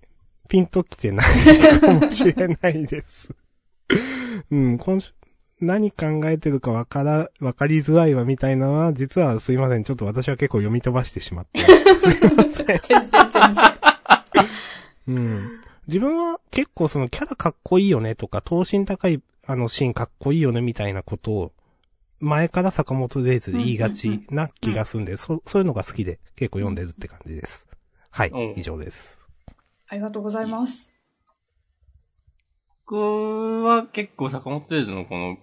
[0.48, 3.34] ピンときてないかもしれないです。
[4.52, 5.12] うん、今週、
[5.60, 9.84] 何考えてるかわから、わかりづらいわみたいなのは、実はすいません。
[9.84, 11.60] ちょっと私は結構読み飛ばしてしまって。
[11.60, 12.66] すいません。
[12.66, 13.64] 全然全然。
[15.08, 15.60] うん。
[15.88, 21.52] 自分は結構そのキャラかっこいいよねとか、等身高いあのシーンかっこいいよねみたいなことを、
[22.20, 27.66] 前から坂本デイズで言いがちな気がするんで、そそういうのが好きで結構読んでるって感じです。
[28.10, 29.18] はいうん、以上です。
[29.88, 30.92] ありがとうございます。
[32.86, 35.36] 僕は結構坂本デイズのこの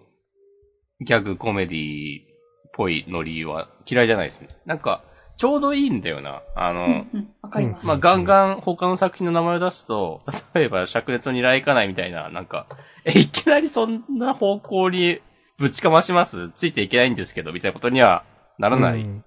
[1.02, 2.26] ギャグコメディっ
[2.74, 4.50] ぽいノリは嫌いじゃないですね。
[4.66, 5.04] なんか、
[5.38, 6.42] ちょうどいいんだよな。
[6.56, 7.30] あの、うんうん。
[7.42, 7.86] わかります。
[7.86, 10.22] まあ、ガンガン他の作品の名前を出すと、
[10.54, 12.68] 例えば、灼熱の二来かないみたいな、なんか、
[13.04, 15.20] え、いきなりそんな方向に
[15.58, 16.52] ぶちかまします？
[16.52, 18.24] ついていけないんですけど、みたいなことには
[18.58, 19.24] ならないうん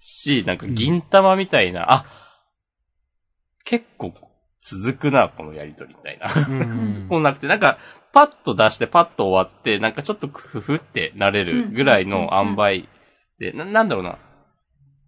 [0.00, 2.06] し、なんか銀玉みたいな、あ、
[3.64, 4.12] 結構
[4.62, 6.26] 続くな、このやりとりみたいな。
[6.48, 7.78] うん こうなくて、なんか、
[8.14, 12.88] パッと出してパッと終わって、なんかちょっとふふってなれるぐらいの塩梅
[13.38, 14.18] で、な、なんだろうな。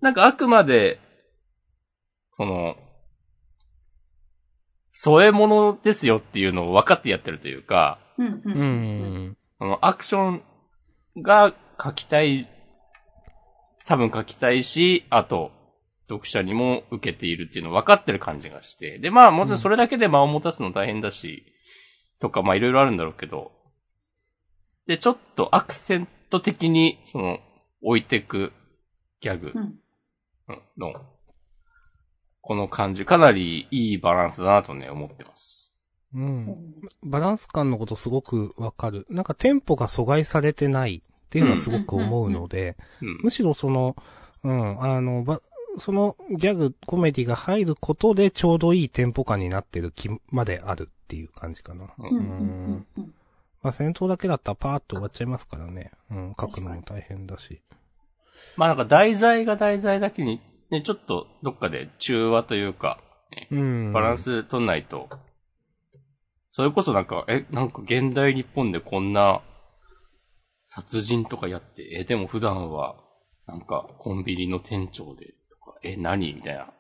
[0.01, 0.99] なんかあくまで、
[2.37, 2.77] この、
[4.91, 8.65] 添え物ですよっていうのを分かってやってるというか、うんうんう。
[9.31, 9.37] ん。
[9.61, 10.43] あの、アクション
[11.23, 12.49] が書きたい、
[13.85, 15.53] 多分書きたいし、あと、
[16.09, 18.99] 読者にも受けているっていうの分かってる感じがして。
[18.99, 21.53] で、まあ、もちろんそれだけで間を持たすの大変だし、
[22.21, 23.53] とか、まあ、いろいろあるんだろうけど、
[24.87, 27.41] で、ちょっとアクセント的に、その、
[27.83, 28.53] 置いてく
[29.21, 29.61] ギャグうん
[30.49, 30.93] うんの、
[32.41, 35.77] この感じ、かなりいいバランスだなとね、思ってます。
[36.15, 36.57] うん。
[37.03, 39.07] バランス感のことすごくわかる。
[39.11, 43.19] なんかテンポが阻害されてないっていうのはすごく思うので、うん。
[43.25, 43.97] むしろその、
[44.45, 45.43] うん、あの、ば、
[45.79, 51.87] そのギャグ、コメディが入ることでちょうどいいテンポ感になってる気まであるっていう感じかな。
[51.99, 52.87] うん。
[53.63, 55.93] まあ戦闘だけだったらパーッと終わっちゃいますからね。
[56.11, 57.61] うん、書くのも大変だし。
[58.57, 62.99] まあなんか題材が題材だけに、ね、ちょっとどっかで中和というか、
[63.31, 63.93] ねうん。
[63.93, 65.09] バランス取んないと、
[66.53, 69.43] それこそなんか、え、なんか現代日本でこんな
[70.65, 72.97] 殺人とかやって、え、でも普段は
[73.47, 75.35] なんかコンビニの店長で
[75.83, 76.35] え、何？
[76.35, 76.73] みたいな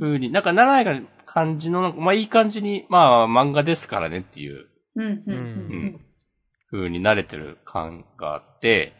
[0.00, 6.00] 風に、なんかならない感じの、まあいい感じに、まあ漫画ですからねっていう、うんうん
[6.72, 8.92] ううに慣れてる感があって、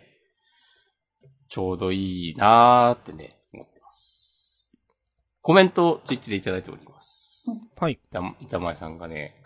[1.49, 4.73] ちょうどいいなーってね、思ってます。
[5.43, 7.47] コメントをツイッチでいただいております。
[7.77, 7.99] はい。
[8.11, 9.43] 板板前さんがね、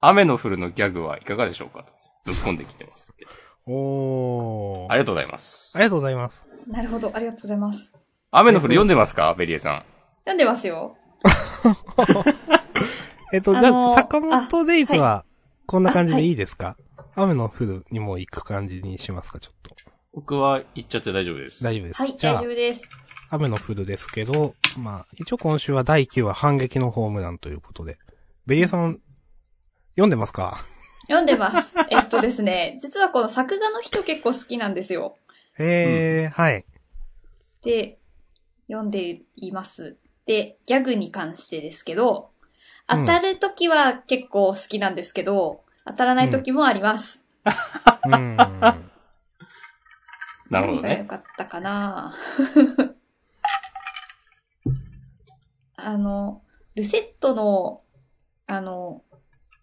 [0.00, 1.92] 雨の降るのギャグはいかがでしょうかと、
[2.24, 3.30] ぶっ込んできてますけど。
[3.66, 4.92] おー。
[4.92, 5.78] ありがとうございますあ。
[5.78, 6.46] りがとうございます。
[6.66, 7.92] なるほど、ありがとうございます。
[8.34, 9.34] 雨の降る読んでますか？
[9.34, 9.84] ベリエさん。
[10.20, 10.96] 読んでますよ。
[13.30, 15.24] えっと、あのーじゃあ、坂本デイズあは、
[15.66, 16.78] こんな感じでいいですか、
[17.14, 19.76] 雨の降るにも行く感じにしますか、ちょっと。
[20.14, 21.62] 僕は言っちゃって大丈夫です。
[21.62, 22.00] 大丈夫です。
[22.00, 22.82] はい、じゃあ大丈、夫です。
[23.28, 27.98] 雨の降るですけど、まあ、一応今週は第9話反撃のホームランということで。
[28.46, 28.98] ベリエさん、
[29.90, 30.56] 読んでますか？
[31.02, 31.74] 読んでます。
[31.90, 35.18] えっとですね、実はこの作画の人結構好きなんですよ。
[35.58, 36.64] へえ、はい。
[37.62, 37.98] で、
[38.68, 39.96] 読んでいます。
[40.26, 42.30] で、ギャグに関してですけど、
[42.86, 47.26] 当たるときは結構好きなんですけど、当たらないときもあります。
[48.04, 48.36] うん。
[48.36, 48.76] な
[50.60, 50.82] るほどね。
[50.82, 52.14] 何が良かったかな
[55.76, 56.42] あの、
[56.74, 57.82] ルセットの、
[58.46, 59.02] あの、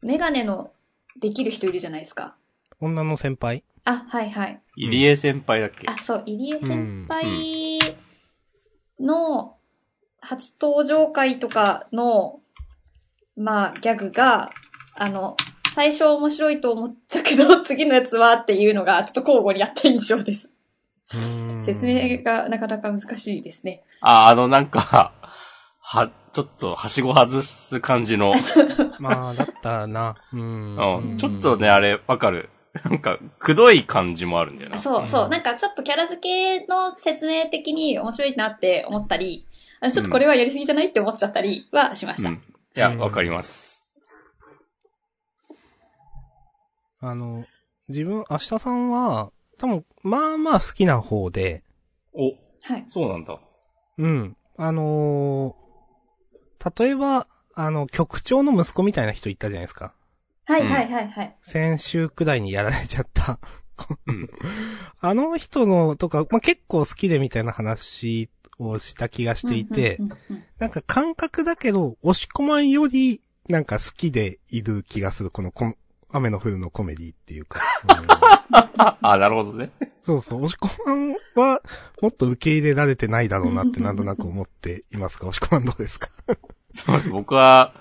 [0.01, 0.71] メガネの
[1.19, 2.35] できる人いるじゃないですか。
[2.81, 3.63] 女の先輩？
[3.85, 4.61] あ、はいはい。
[4.75, 7.23] 入江先輩だっけ、あ、そう、入江先輩
[8.99, 9.55] の
[10.21, 12.39] 初登場回とかの、
[13.37, 14.51] まあ、ギャグが、
[14.95, 15.37] あの、
[15.73, 20.49] 最初面白いと思ったけど、 次のやつはっていうのが、ちょっと交互にやった印象です。
[21.65, 23.83] 説明がなかなか難しいですね。
[24.01, 25.13] あ、あのなんか、
[25.81, 28.33] は、ちょっと、はしご外す感じの、
[28.99, 30.15] まあ、だったらな。
[30.33, 30.75] うん。
[30.75, 32.49] うん、ちょっとね、あれ、わかる。
[32.85, 34.77] なんか、くどい感じもあるんだよな。
[34.77, 35.29] そうそうう。
[35.29, 39.47] なんかちょっとキャラ付けの説明的に面白いなって思ったり、
[39.81, 42.29] あちょっとこれはやりすぎじゃないって思っちゃったりはしました。
[42.29, 42.35] うん。
[42.35, 42.39] い
[42.75, 43.85] や、わかります。
[47.01, 47.45] あの、
[47.87, 51.63] 自分、明日さんは、多分、まあまあ好きな方で、
[52.13, 52.85] お、はい。
[52.87, 53.39] そうなんだ。
[53.97, 54.37] うん。
[54.57, 55.69] あのー
[56.77, 59.93] 例えば、あの、局長の息子みたいな人いたじゃないですか。
[60.53, 61.35] はいはいはいはい。
[61.41, 63.39] 先週くらいにやられちゃった。
[64.07, 64.29] うん。
[64.99, 75.73] あの人のとか、まあ、結構好きでみたいな話をした気がしていて、うんうんうんうんなんか感覚だけど、押し込まんより、なんか好きでいる気がする、このコ
[76.11, 77.61] 雨の降るのコメディっていうか。
[77.83, 78.07] うん
[78.77, 79.71] あ、あ、なるほどね。
[80.03, 81.61] そうそう、押し込まんは、
[82.01, 86.09] もっと受け入れられてないだろうなってなんとなく思っていますか押し込まんどうですか？
[86.73, 87.09] そうです。
[87.09, 87.73] 僕は、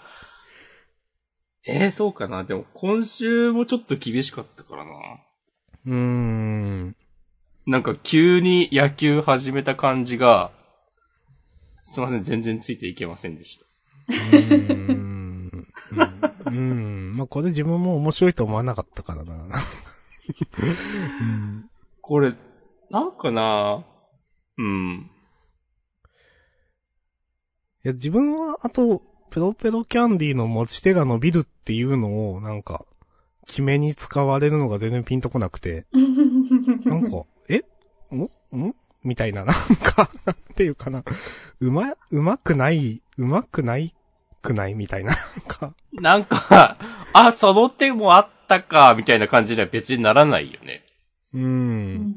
[1.70, 2.44] えー、そうかな。
[2.44, 4.90] でも、今週もちょっと厳しかったからな。
[5.84, 6.96] うーん。
[7.66, 10.50] なんか、急に野球始めた感じが、
[11.82, 13.66] すいません、全然ついていけませんでした。
[14.08, 15.66] うーん。
[15.92, 16.32] うん。
[16.46, 17.16] うん。
[17.18, 19.34] まあ、これ自分も面白いと思わなかったからな。
[21.20, 21.70] うん。
[22.00, 22.32] これ、
[22.90, 23.84] なんかな
[24.56, 25.10] うん。
[27.84, 32.84] いや、自分は、あと、ペロペロキャンディーの持ち手が伸びるっていうのを、なんか、
[33.46, 35.86] 決めに使われるのが全然ピンとこなくて、
[36.84, 37.64] なんか、え？
[38.14, 38.74] んん
[39.04, 41.04] みたいな、なんか、なんていうかな。
[41.60, 43.94] うま、うまくない、うまくない
[44.42, 45.74] くないみたいな、なんか。
[45.92, 46.78] なんか、
[47.12, 50.84] あ、その手もあったか、みたいな感じには別にならないよね。
[51.34, 51.40] うー。
[51.40, 52.16] うんん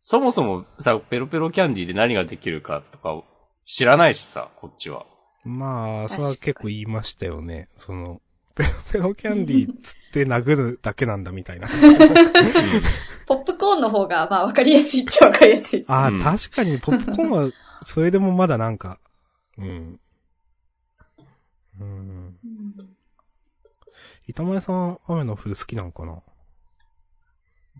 [0.00, 3.22] そもそもさ、ペロペロキャンディーで何ができるかとか
[3.64, 5.06] 知らないしさ、こっちは。
[5.44, 7.68] まあ、それは結構言いましたよね。
[7.76, 8.20] その、
[8.54, 11.68] ペロペロキャンディーつって殴るだけなんだみたいな。
[13.26, 15.92] ポップコーンの方が、まあ、わかりやすいっちゃわかりやすいです。
[15.92, 17.50] ああ、うん確かにポップコーンは、
[17.82, 19.00] それでもまだなんか、
[19.56, 20.00] うん。
[21.80, 22.38] うん。
[22.44, 22.96] うん
[24.28, 26.22] 板前さん、雨の降る好きなのかな？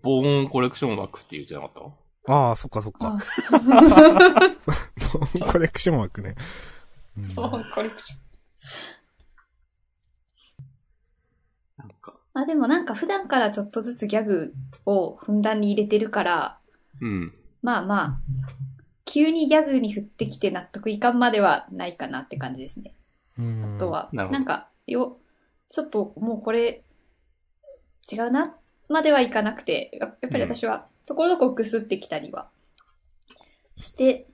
[0.03, 1.81] ボーンコレクション枠って言ってなかった？
[2.29, 3.19] ああ、そっかそっか。
[3.19, 3.21] あ
[5.53, 6.35] コレクション枠ね。
[7.17, 8.21] うんコレクション。
[11.79, 14.55] なんか、あ、でもなんか普段からちょっとずつギャグ
[14.87, 16.59] をふんだんに入れてるから、
[17.01, 17.33] うん。
[17.61, 18.21] まあまあ、
[19.05, 22.95] 急にギャグに振ってきて納得いかんまではないかなって感じですね。
[23.39, 25.19] うんあとは、なんか、よ、
[25.71, 26.85] ちょっともうこれ、
[28.11, 28.57] 違うな、
[28.89, 32.49] まではいかなくて、ややっぱり私は、ところどころくすってきたりは、
[33.77, 34.27] して、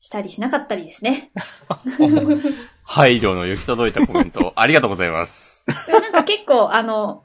[0.00, 1.30] したりしなかったりですね。
[2.84, 5.64] 配慮の行き届いたコメント、ありがとうございます。
[5.86, 7.22] でもなんか結構、あの、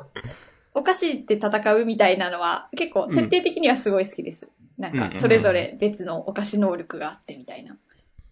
[0.73, 4.47] お菓子で戦うみたいなのは、結構設定的にはすごい好きです。
[4.77, 7.73] なんか、それぞれ別のお菓子能力があってみたいな。
[7.73, 7.77] い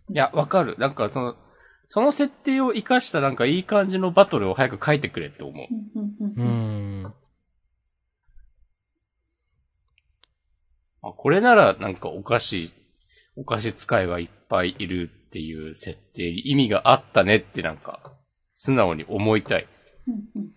[0.09, 0.75] や、わかる。
[0.79, 1.35] なんか、その、
[1.87, 5.67] その設定を活かしたなんかいい感じのバトルを早く書いてくれって思う。
[5.69, 7.13] うんうんうんううんん。
[11.01, 12.71] あ、これならなんかお菓子、
[13.35, 18.13] お菓子使いがいっぱいいるっていう設定に意味があったねってなんか、
[18.55, 19.67] 素直に思いたい。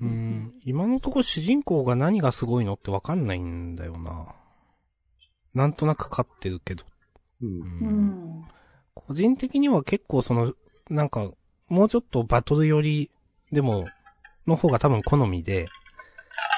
[0.00, 0.52] うん。
[0.64, 4.34] 今のところ主人公が何がすごいのってわかんないんだよな。
[5.54, 6.84] なんとなく勝ってるけど。
[7.40, 7.46] う。
[7.46, 7.92] うんう
[8.40, 8.44] ん
[8.94, 10.54] 個人的には結構その、
[10.88, 11.30] なんか、
[11.68, 13.10] もうちょっとバトル寄り
[13.52, 13.86] でも、
[14.46, 15.66] の方が多分好みで、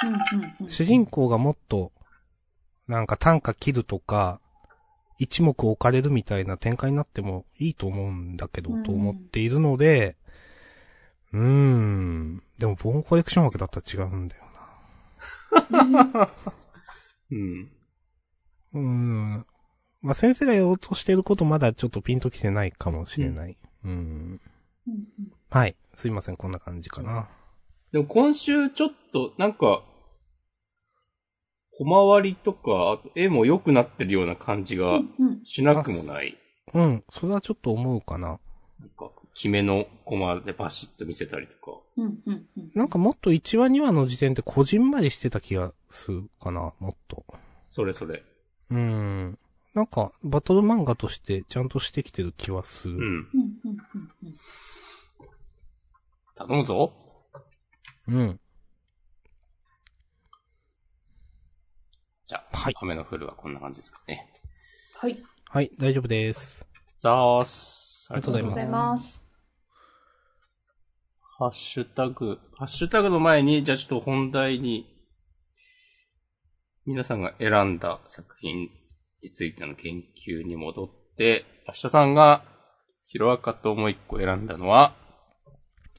[0.04, 1.92] うんうんうん主人公がもっと、
[2.88, 4.40] なんか単価切るとか、
[5.18, 10.16] 一目置かれるみたいな展開になってもいいと思うんだけど、うんと思っているので、
[11.32, 12.42] うーん。
[12.58, 14.42] でも、ボーンコレクション枠だったら違うんだよ
[15.70, 15.92] うん。
[15.92, 16.30] な。
[18.72, 19.46] うーん。
[20.02, 23.56] まあ、先生がやろうとしていることまだちょっとピンときてないかもしれない。
[23.84, 23.90] うん。
[23.90, 24.40] うん
[24.86, 25.00] うん
[25.48, 25.76] はい。
[25.94, 27.28] すいません、こんな感じかな。
[27.92, 29.82] でも今週ちょっと、なんか、
[31.78, 31.84] 小
[32.20, 36.36] 回りとか、あと絵も良くなってるような感じがうんうんしなくもない。
[36.72, 37.04] うん。
[37.10, 38.40] それはちょっと思うかな。
[38.80, 41.78] なんか、決めのコマでバシッと見せたりとか。
[41.98, 47.24] うんうんうんなんかもっと1話2話の時点でこじんまりしてた気がするかな、もっと。
[47.70, 48.22] それそれ。
[48.70, 49.38] うん。
[49.74, 52.94] なんか、バトル漫画としてちゃんとしてきてる気はする。
[52.94, 53.02] うん。
[53.02, 53.28] うんうん
[53.94, 54.36] うんうん
[56.36, 56.92] 頼むぞ。
[58.08, 58.40] うん。
[62.26, 64.28] じゃあ、はい雨の降るはこんな感じですかね。
[64.94, 65.22] はい。
[65.48, 66.58] はい、大丈夫です。
[66.98, 68.08] ざーす。
[68.10, 69.24] ありがとうございますありがとうございます。
[71.38, 74.92] ハッシュタグ、ハッシュタグの前に、じゃあちょっと本題に、
[76.84, 78.70] 皆さんが選んだ作品
[79.22, 82.42] についての研究に戻って、明日さんが、
[83.06, 84.96] ヒロアカともう一個選んだのは、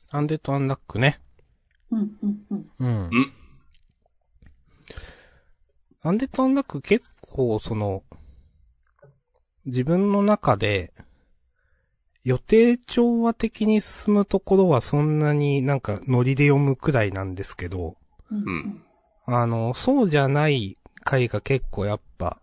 [0.10, 1.22] アンデッドアンラックね。
[1.90, 3.10] うん、うん、うん。
[3.12, 3.34] うん
[6.08, 6.10] ん。
[6.10, 8.04] アンデッドアンラック結構その、
[9.66, 10.94] 自分の中で、
[12.24, 17.96] 予定調和的に進むところはそんなになんかノリで読むくらいなんですけど、
[18.30, 18.84] うんうん
[19.30, 22.40] あの、そうじゃない回が結構やっぱ、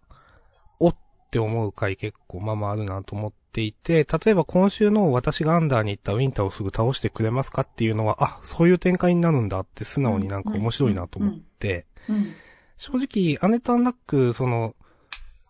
[0.78, 0.94] おっ
[1.30, 12.34] て思う回結構まあまああるなと思っていて、例えば今週の私がアンダーに行ったウィンターをすぐ倒してくれますかっていうのは、あ、そういう展開になるんだって素直になんか面白いなと思って、うん。
[12.76, 14.74] 正直、アネタンラック、その、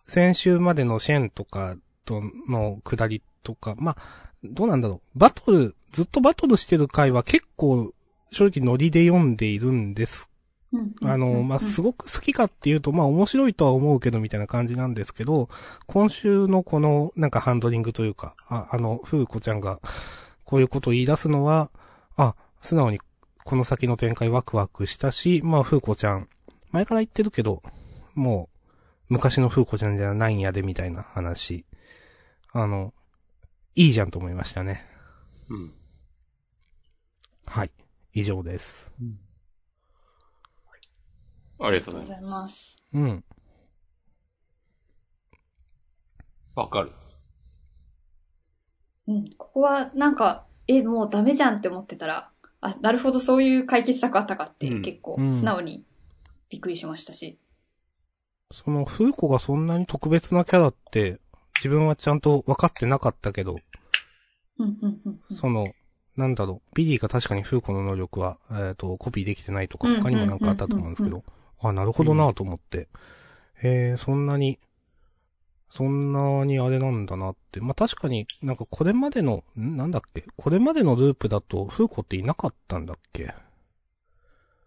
[0.07, 3.97] 先週までのシェンとかとの下りとか、まあ、
[4.43, 5.19] どうなんだろう。
[5.19, 7.93] バトル、ずっとバトルしてる回は結構、
[8.31, 10.29] 正直ノリで読んでいるんです。
[10.71, 11.09] うん。
[11.09, 15.49] あの、まあ、すごく好きかっていうと、まあ、面白いとは思うけど、みたいな感じなんですけど、
[15.87, 19.79] 今週のこの、なんかハンドリングというか、ああの、ふうこちゃんが、
[20.43, 21.69] こういうことを言い出すのは、
[22.17, 22.99] あ、素直に、
[23.43, 26.27] この先の展開ワクワクしたし、まあ、ふうこちゃん、
[26.75, 27.63] 前から言ってるけど、
[28.15, 28.49] も
[29.09, 31.65] う、昔のふうこちゃんじゃないんやで、みたいな話。
[32.51, 32.93] あの、
[33.75, 34.85] いいじゃんと思いましたね。
[35.47, 35.73] うん。
[37.45, 37.71] はい。
[38.11, 38.91] 以上です。
[41.61, 42.29] ありがとうありがとうございま。
[42.29, 42.77] ますす。
[42.93, 43.23] うん。
[46.55, 46.91] わかる。
[49.07, 49.29] うん。
[49.37, 55.85] ここは、なんか、え、もうダメじゃんって思ってたら、あ、なるほど、そういう解決策あったかって、うん結構うん、素直に
[56.49, 57.39] びっくりしましたし。
[58.51, 61.19] その、フーコがそんなに特別なキャラって、
[61.57, 63.57] 自分はちゃんと分かってなかったけど、
[64.59, 65.37] うん、うん、うんうん。
[65.37, 65.73] その、
[66.15, 71.23] なんだろう、ビリーが確かにフーコの能力は、えっ、と、コピーできてないとか、うん他にもなんかあったと思うんですけど、
[71.61, 72.87] あ、なるほどなと思って、
[73.61, 74.59] へえ、そんなに、
[75.69, 77.59] そんなにあれなんだなって。
[77.59, 80.25] まあ、確かになんかこれまでの、んなんだっけ？
[80.37, 83.33] これまでのループだと、フーコっていなかったんだっけ？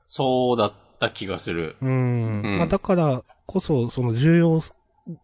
[0.06, 1.76] そうだった気がする。
[1.80, 2.42] うーん。
[2.42, 4.62] うんまあ、だからこそ、その重要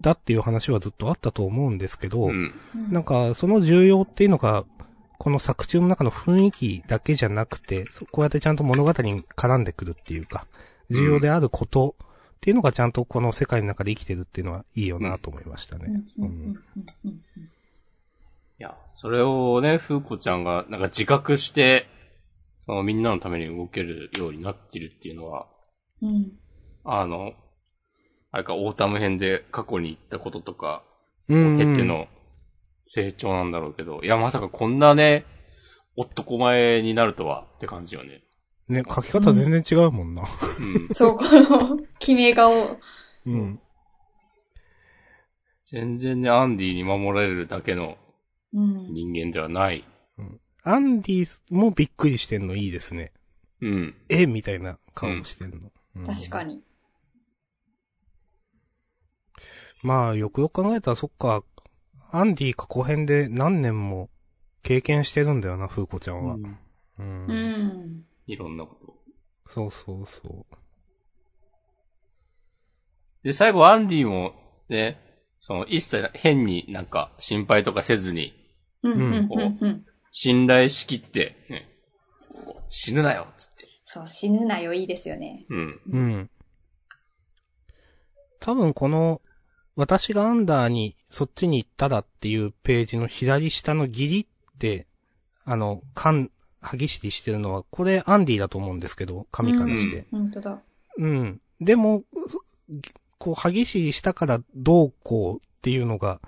[0.01, 2.55] だっていう話はずっとあったと思うんですけど、うん。
[2.75, 4.65] うんなんか、その重要っていうのが、
[5.19, 10.47] この作中の中の雰囲気だけじゃなくて、そこうやってちゃんと物語に絡んでくるっていうか、
[10.91, 12.07] 重要であることっ
[12.41, 15.87] ていうのがちゃんとこの世界の中で生きてるっていうのはいいよなと思いましたね。
[16.19, 16.55] うん、うん。
[17.13, 17.13] い
[18.59, 21.89] や、それをね、ふうこちゃんがなんか自覚して、
[22.67, 25.47] そのみんなのために動けるようになってるっていうのは、
[26.05, 26.33] うん。
[26.85, 27.33] あの、
[28.31, 30.83] あれか、オータム編で過去に行ったこととか
[31.29, 32.09] うんを経ての
[32.85, 35.25] 成長なんだろうけど、いや、まさかこんなね、
[35.97, 38.23] 男前になるとはって感じよね。
[38.69, 40.23] ね、書き方全然違うもんな。
[40.23, 40.89] うん。
[40.95, 42.79] そう、この、決め顔。
[43.27, 43.61] うん。
[45.67, 47.97] 全然ね、アンディに守られるだけの
[48.53, 48.93] うん。
[48.93, 49.85] 人間ではない。
[50.67, 53.13] アンディもびっくりしてんのいいですね。
[53.61, 53.95] うん。
[54.09, 55.57] えみたいな顔してんの。
[55.57, 55.74] うん
[56.07, 56.63] 確かに。
[59.83, 61.45] まあ、よくよく考えたらそっか、
[62.11, 64.09] アンディ過去編で何年も
[64.63, 66.35] 経験してるんだよな、フーコちゃんは。
[66.99, 67.27] うん。
[67.27, 68.05] うん。
[68.27, 68.95] いろんなこと。
[69.47, 70.47] そうそうそ
[73.23, 74.35] で、最後アンディも、
[74.69, 75.01] ね、
[75.41, 78.33] その一切変になんか心配とかせずに、
[78.83, 79.29] うん、うん、
[79.61, 79.85] う。
[80.11, 81.69] 信頼しきって、ね、
[82.33, 83.54] こう死ぬなよっつって。
[83.95, 85.47] そう、死ぬなよ、いいですよね。
[85.49, 85.69] うん。
[85.69, 85.81] う。
[85.93, 86.31] うん。
[88.41, 89.23] 多分この、
[89.77, 94.89] 私がアンダーにそっちに行ったらっていうページの左下のギリって、
[95.45, 100.07] あの、缶、歯ぎしりしてるのは、これアンディだと思うんですけど、神からして。
[100.11, 100.61] 本当だ。
[100.97, 101.41] うん。
[101.61, 102.03] でも、
[103.19, 106.21] こう、歯ぎしりしたからどうこうっていうのが、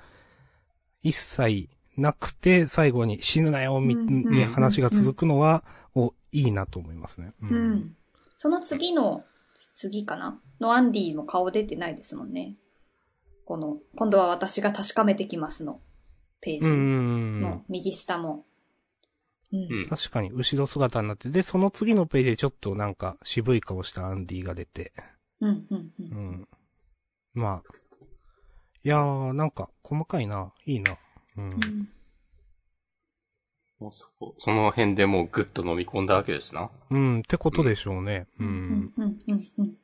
[1.02, 5.75] 一切なくて、最後に死ぬなよ、み、うんうんね、話が続くのは、お、
[6.41, 7.32] いいなと思いますね。
[7.43, 7.97] ううん。
[8.37, 9.24] その次の、
[9.55, 10.39] 次かな？
[10.61, 12.57] のアンディも顔出てないですもんね。
[13.47, 15.80] この、今度は私が確かめてきますの、
[16.41, 16.66] ページ
[17.43, 18.45] の右下も。
[19.53, 19.87] うんうん。
[19.89, 24.93] 確かに、後ろ姿になって、で、その次のページでちょっとなんか渋い顔したアンディが出て、
[25.41, 25.93] うん、うん、う。
[25.99, 26.49] うんん。
[27.32, 27.74] まあ、
[28.84, 30.99] いやー、なんか細かいな、いいな。
[31.39, 31.51] うん。
[31.51, 31.89] うん
[33.78, 36.70] もうそこ、その辺でもうぐっと飲み込んだわけですな。
[36.90, 38.26] うん、ってことでしょうね。
[38.38, 38.44] う。
[38.44, 39.66] うんん、うん、うん、うん。
[39.66, 39.76] い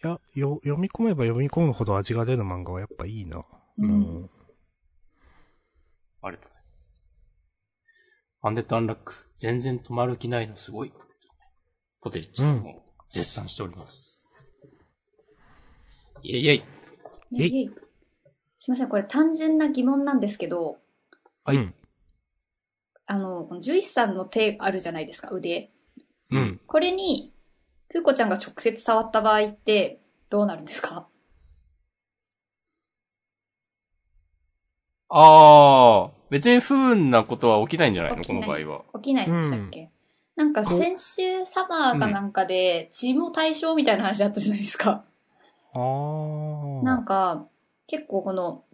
[0.00, 3.42] や、よ、読み込めば読み込むほど味が出る漫画はやっぱいいな。
[3.78, 4.30] うん
[6.20, 7.12] ありがとうございます。
[8.42, 10.92] アンデッドアンラック、全然止まる気ないのすごい。
[12.00, 14.32] ポテリッチさんも絶賛しております。
[16.22, 16.64] イェイイェイ。
[17.34, 17.68] えねいえ
[18.60, 20.78] すいません、これ単純な疑問なんですけど、
[21.48, 21.74] はいうん
[23.10, 25.70] あの、この獣医師さんの手あるじゃないですか、腕。
[26.30, 26.60] うん。
[26.66, 27.32] これに、
[27.90, 31.08] ふうこちゃんが直接触った場合って、どうなるんですか？
[35.08, 38.22] あー、別に不運なことは起きないんじゃないの？
[38.22, 38.84] この場合は。
[38.96, 39.90] 起きないんでしたっけ、
[40.36, 45.06] なんか先週サマーかなんかで血も対象みたいな話あったじゃないですか。
[45.72, 46.84] あー。
[46.84, 47.48] なんか、
[47.86, 48.64] 結構この、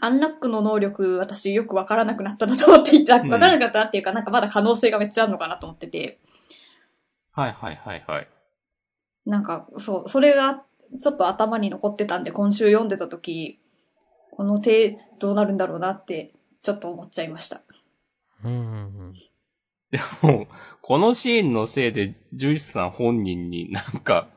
[0.00, 3.14] アンラックの能力、私よくわからなくなったなと思っていた。
[3.16, 6.18] わうんからなくなったなっていうか、なんかまだ可能性がめっちゃあるのかなと思ってて。
[7.32, 8.28] はいはいはいはい。
[9.26, 10.64] なんか、そう、それが
[11.00, 13.60] ちょっと頭に残ってたんで、今週読んでた時、
[14.32, 16.32] この手どうなるんだろうなって、
[16.62, 17.62] ちょっと思っちゃいました。
[18.44, 18.78] うんうんう
[19.10, 19.14] ん。
[19.90, 20.46] でも、
[20.80, 24.28] このシーンのせいで、ジュイスさん本人になんか、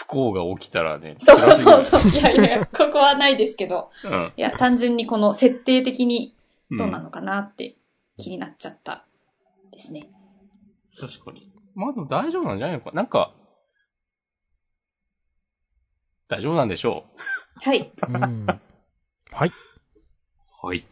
[0.00, 2.10] 不幸が起きたらね、そうそうそう。
[2.10, 3.90] いやいや、 ここはないですけど。
[4.02, 4.32] うん。
[4.34, 6.34] いや、単純にこの設定的に
[6.70, 7.76] うんどうなのかなって
[8.16, 9.04] 気になっちゃった
[9.72, 10.08] ですね。
[10.98, 11.52] 確かに。
[11.74, 12.92] まあでも大丈夫なんじゃないのか？
[12.92, 13.34] なんか、
[16.28, 17.04] 大丈夫なんでしょ
[17.56, 17.92] はい。
[18.08, 18.46] うん
[19.32, 19.48] はい。
[19.50, 20.66] う。
[20.66, 20.86] はい。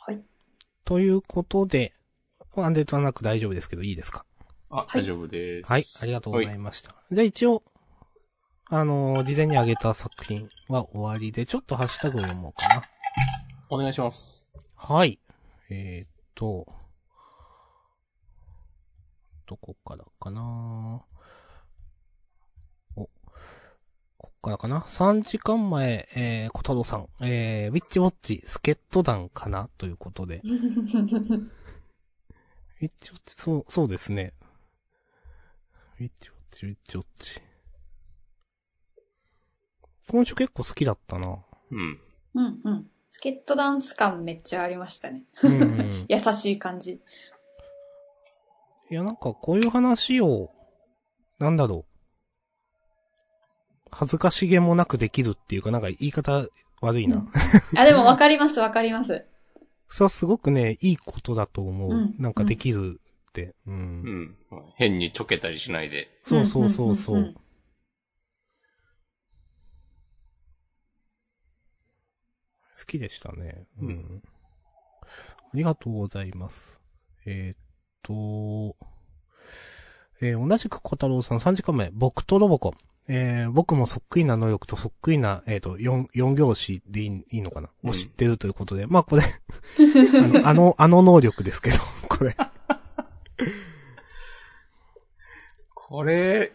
[0.00, 0.22] はい。
[0.86, 1.92] ということで、
[2.56, 4.24] アンデッドアンラック大丈夫ですけど、いいですか？
[4.70, 5.70] あ、はい大丈夫です。
[5.70, 6.94] はい、ありがとうございました。
[7.12, 7.62] じゃあ一応、
[8.70, 12.82] あのー事前に挙げた作品は終わりで、ちょっとハッシュタグを読もうかな。
[13.70, 14.46] お願いします。
[14.76, 15.18] はい。
[15.70, 16.66] えー、っと、
[19.46, 21.02] どこからかな
[22.94, 23.08] お、
[24.18, 29.70] こっからかな ?3 時間前、えー、小太郎さん、えー、ウィッチウォッチ、スケット団かな？
[29.78, 30.42] ということで。
[30.44, 31.06] ウィッチウォ
[33.16, 34.34] ッチ、そう、そうですね。
[35.98, 37.40] ウィッチウォッチ、ウィッチウォッチ。
[40.10, 41.38] 今週結構好きだったな。
[41.70, 42.00] うん。
[42.34, 42.86] うんうん。
[43.10, 45.22] スケットダンス感めっちゃありましたね。
[45.42, 46.06] うんうん。
[46.10, 47.00] 優しい感じ。
[48.90, 50.50] いや、なんかこういう話を、
[51.38, 51.88] なんだろう。
[53.90, 56.46] 恥ずかしげもなくできるっていうか、なんか言い方
[56.80, 57.16] 悪いな。
[57.16, 59.26] うんあ、でもわかりますわかります。
[59.88, 61.90] それはすごくね、いいことだと思う。
[61.90, 63.54] うんなんかできるって。
[63.66, 64.36] うん。
[64.50, 64.62] うん。
[64.76, 66.08] 変にちょけたりしないで。
[66.24, 67.16] そうそうそうそう。
[67.16, 67.36] んんんん
[72.78, 73.66] 好きでしたね。
[73.80, 73.86] う。
[73.86, 74.22] うん
[75.50, 76.78] ありがとうございます。
[77.24, 77.58] えーっ
[78.02, 78.76] と、
[80.20, 82.74] えー同じく小太郎さん3時間前、僕とロボコン。
[83.08, 88.86] えー僕もそっくりな能力とそっくりな、えーっと、4、四行詞でいいいいのかな、うんを知ってるということで。
[88.86, 91.76] まあこれ あの、あの、あの能力ですけど、
[92.08, 92.36] これ。
[95.74, 96.52] これ、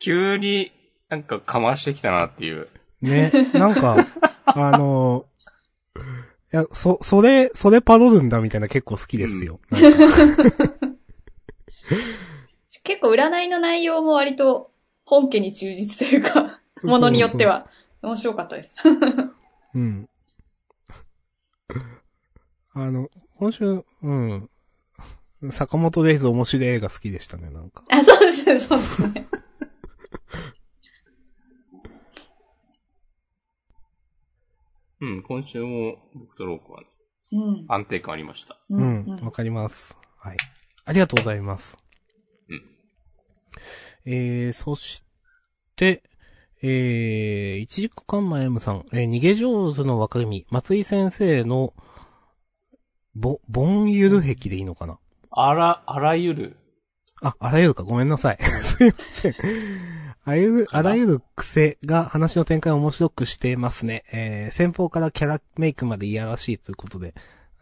[0.00, 0.72] 急に
[1.08, 2.68] なんかかましてきたなっていう。
[3.00, 4.04] ね、なんか、
[4.46, 5.26] あの、
[6.52, 9.58] いや、そ、それ、それパロるんだみたいな結構好きですよ。
[9.70, 9.98] なんか
[12.84, 14.70] 結構占いの内容も割と
[15.04, 17.68] 本家に忠実というか、ものによっては
[18.02, 18.76] 面白かったです。
[19.74, 20.08] うん。
[22.74, 24.50] あの、今週、うん。
[25.50, 27.84] 坂本デイズ面白い映画好きでしたね、なんか。
[27.90, 29.26] あ、そうですね、そうですね。
[35.02, 36.86] うん、今週も僕とロークは、ね、
[37.32, 37.64] うん。
[37.66, 38.56] 安定感ありました。
[38.70, 39.96] ううん、わ、かります。
[40.16, 40.36] はい。
[40.84, 41.76] ありがとうございます。
[42.48, 42.62] うん。
[44.04, 45.02] えー、そし
[45.74, 46.04] て、
[46.62, 51.74] えー、一軸間前 M さん、えー、逃げ上手の若君、松井先生の、
[53.16, 55.00] ぼ、ボンユル壁でいいのかな？
[55.32, 56.56] あら、あらゆる。
[57.20, 58.38] あ、あらゆるか、ごめんなさい。
[58.40, 59.34] すいません。
[60.24, 64.04] あゆる、あらゆる癖が話の展開を面白くしてますね。
[64.12, 67.14] えー、先方からキャラメイクまでいやらしいということで。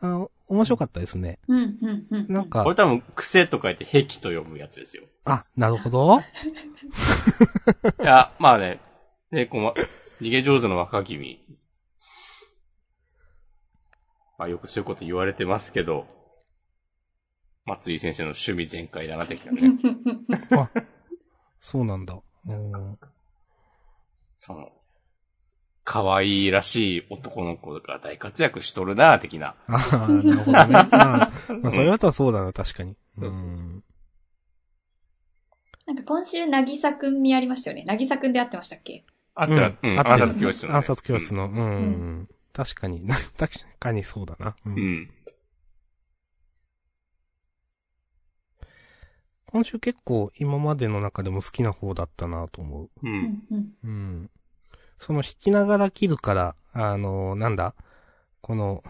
[0.02, 1.38] あの、面白かったですね。
[1.48, 2.26] うん、うん、うん。
[2.28, 5.04] なんかこれ、多分、癖と書いて壁と読むやつですよ。
[5.24, 6.20] あ、なるほど。
[6.20, 6.22] い
[8.04, 8.80] や、まあね、
[9.30, 9.74] ね、この、
[10.20, 11.38] 逃げ上手の若君。
[14.38, 16.06] まあよくそういうこと言われてますけど、
[17.66, 19.78] 松井先生の趣味全開だな、的なね。
[20.50, 20.70] あ、
[21.60, 22.20] そうなんだ。
[22.56, 22.98] うん
[24.38, 24.72] その、
[25.84, 29.54] 可愛いらしい男の子が大活躍しとるな、的な。
[29.68, 30.72] ああ、なるほどね。
[30.72, 30.88] ま
[31.24, 31.32] あ、
[31.62, 32.96] まあ、それだったらそうだな、確かに。
[33.08, 33.84] そうそうそうん
[35.86, 37.84] なんか今週、なぎさくん見ありましたよね。
[37.84, 39.04] なぎさくんで会ってましたっけ？
[39.34, 40.74] あったら、うん、あった暗殺教室のね。
[40.76, 42.20] 暗殺教室の、うん。
[42.22, 44.56] ん確かに、確かにそうだな。
[44.64, 44.78] うんうん。
[44.78, 45.10] うん。
[49.52, 52.84] 今週結構今までの中でも好きな方だったなと思う。
[52.84, 52.90] う。
[53.02, 53.74] うんん、うん。
[53.82, 54.30] うん。
[54.96, 57.74] その弾きながら切るから、あの、なんだ、
[58.40, 58.84] この、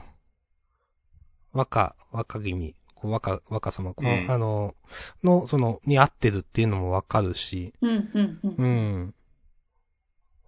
[1.52, 4.74] 若、若君、こう若、若様、この、うんあの、
[5.22, 8.54] の、その、に合ってるっていうのもわかるし、うん、うん、うん。
[8.56, 9.14] うん。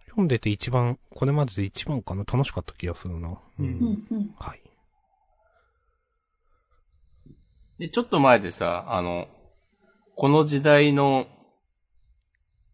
[0.06, 3.30] 読んでて一番、これまでで一番かな楽しかった気がするな。
[3.30, 3.38] う。
[3.60, 4.34] うんん、うん。
[4.38, 4.60] はい。
[7.78, 9.26] で、ちょっと前でさ、あの、
[10.16, 11.26] この時代の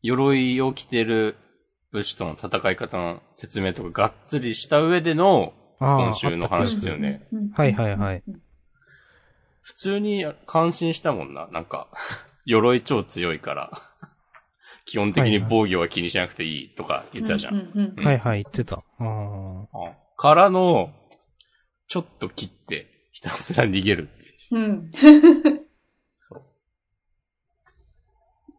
[0.03, 1.37] 鎧を着てる
[1.93, 7.27] 武士との戦い方の説明とかがっつりした上での今週の話だよね。
[7.33, 7.51] うん。
[7.51, 8.43] はいはいはいうん。
[9.63, 11.47] 普通に感心したもんな。
[11.49, 11.89] なんか、
[12.45, 13.83] 鎧超強いから、
[14.87, 17.95] 基本的に防御は気にしなくていいとか言ってたじゃん。
[18.03, 18.83] はいはい、言ってた。
[20.17, 20.91] からの、
[21.87, 24.59] ちょっと切って、ひたすら逃げるっていう。
[24.59, 24.91] うん。
[26.19, 26.43] そう。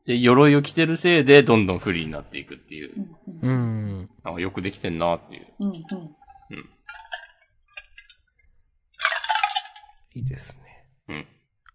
[0.10, 2.92] で、鎧を着てるせいで、どんどん不利になっていくっていう。
[3.44, 4.10] うん、うん。
[4.24, 5.46] なんかよくできてんなっていう。
[5.60, 5.72] うん。
[10.16, 10.88] いいですね。
[11.10, 11.28] うん。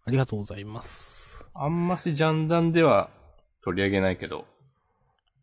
[0.03, 1.47] ありがとうございます。
[1.53, 3.09] あんましジャンダンでは
[3.63, 4.43] 取り上げないけど、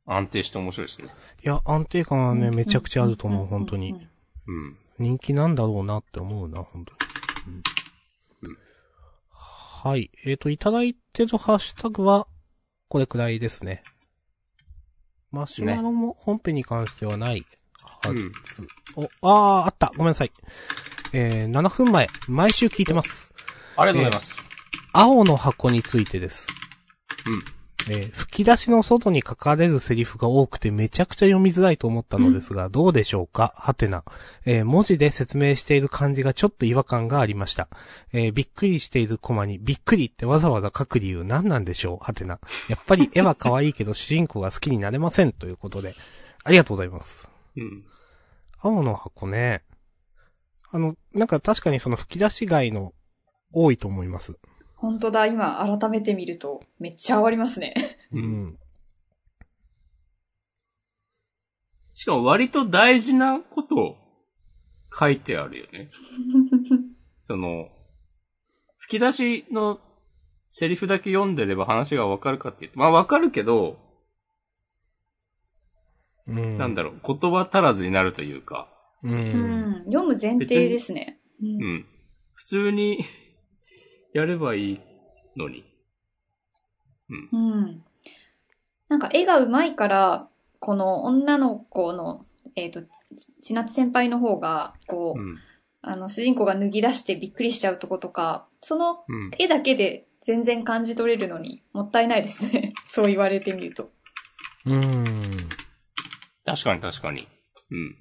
[0.05, 1.09] 安定して面白いですね。
[1.43, 4.07] いや、安定感はね、めちゃくちゃあると思う、本当に。。
[4.47, 4.77] うん。
[4.99, 6.99] 人気なんだろうなって思うな、本当に。
[7.47, 8.59] うんうん
[9.31, 10.11] はい。
[10.27, 12.29] えっ、と、いただいてるハッシュタグは、
[12.93, 13.83] これくらいですね。
[15.31, 17.47] マシュマロも本編に関してはない
[17.81, 18.13] は
[18.45, 18.69] ず。
[18.97, 19.93] お、あー、あった。
[19.97, 20.31] ごめんなさい。
[21.15, 23.33] えー、7分前、毎週聞いてます。
[23.79, 24.37] ありがとうございます。
[24.93, 26.47] 青の箱についてです。
[27.27, 27.62] うん。
[27.89, 33.55] えー吹き出しの外に書かれるセリフが多くてめちゃくちゃ読みづらいと思ったのですが、どうでしょうか？
[33.57, 34.05] はてな。
[34.45, 37.69] えー文字で説明している感じがちょっと違和感がありました。
[38.13, 41.99] えーびっくりしているコマに、びっくりってわざわざ書く理由何なんでしょう？
[42.05, 42.39] はてな。
[42.69, 45.95] やっぱり絵は可愛いけど主人公が好きになれませんということで。
[46.45, 47.29] ありがとうございます。
[47.57, 47.85] うん。
[48.61, 49.63] 青の箱ね。
[50.71, 52.95] あの、なんか確かにその吹き出し外の
[53.53, 54.37] 多いと思います。
[54.83, 57.73] 本当だ、今改めて見ると、めっちゃありますね。
[58.11, 58.59] うん。
[61.95, 63.97] しかも割と大事なことを
[64.93, 65.89] 書いてあるよね。
[67.29, 67.69] その、
[68.79, 69.81] 吹き出しの
[70.51, 73.79] セリフだけ読んでれば話がわかるかっていうと、まあわかるけど、
[76.27, 76.59] うん。
[76.59, 78.69] なんだろう、言葉足らずになるというか、
[79.05, 79.09] う。
[79.09, 79.85] うんん。
[79.85, 81.21] 読む前提ですね。
[81.41, 81.47] う。
[81.47, 81.87] うんん。
[82.33, 83.05] 普通に
[84.13, 84.81] やればいい
[85.37, 85.65] のに。
[87.33, 87.85] うん。
[88.89, 90.29] なんか絵が上手いから、
[90.61, 92.25] この女の子の、
[92.57, 92.89] えっ、と、ち
[93.43, 95.39] 千夏先輩の方が、こう、うん。
[95.85, 99.31] あの、主人公が脱ぎ出してびっくりしちゃうとことか、そのうん。
[99.39, 102.73] 絵だけで全然感じ取れるのに、もったいないですね。
[102.89, 103.91] そう言われてみると。
[104.65, 104.83] うん。
[106.45, 107.27] 確かに確かに。
[107.71, 107.97] うん。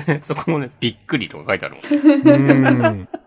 [0.24, 3.08] そこもね、びっくりとか書いてあるもん。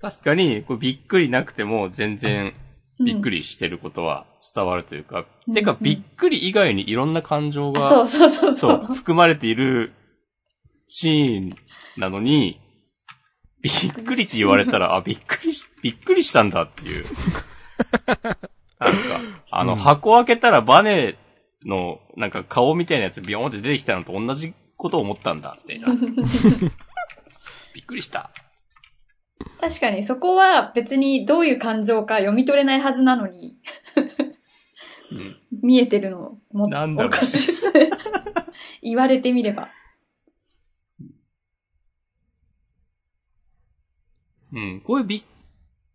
[0.00, 2.52] 確かに、こうびっくりなくても全然
[3.00, 3.38] びっくり。
[3.38, 8.94] りしてることは伝わるというか、うんてかうんびっくり以外にいろんな感情が、あそうそうそうそそうう。
[8.94, 9.92] 含まれている
[10.88, 11.56] シーン
[11.96, 12.60] なのに、
[13.62, 17.04] びっくりって言われたら、 あ、びっくりし、びっくりしたんだっていう。
[18.78, 18.98] なんか、
[19.50, 21.16] あの、うん箱開けたらバネ
[21.64, 25.94] の、なんか顔みたいなやつビヨーンって出てきたのと同じことを思ったんだ、みたいな。
[27.74, 28.30] びっくりした。
[29.60, 33.58] 確かにそこは別にどういう感情か読み取れないはずなのに、
[35.10, 37.90] うん見えてるのもなんだろうおかしいですね。
[38.82, 39.70] 言われてみれば。
[44.52, 44.80] うん。
[44.82, 45.22] こういうびっ、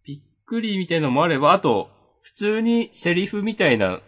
[0.03, 4.01] びっくりみたいなのもあれば、あと、普通にセリフみたいな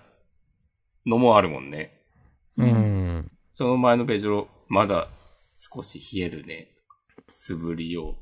[1.05, 2.01] のもあるもんね。
[2.57, 3.31] うん。
[3.53, 5.09] その前のページを、まだ
[5.57, 6.69] 少し冷えるね。
[7.29, 8.15] 素振りを。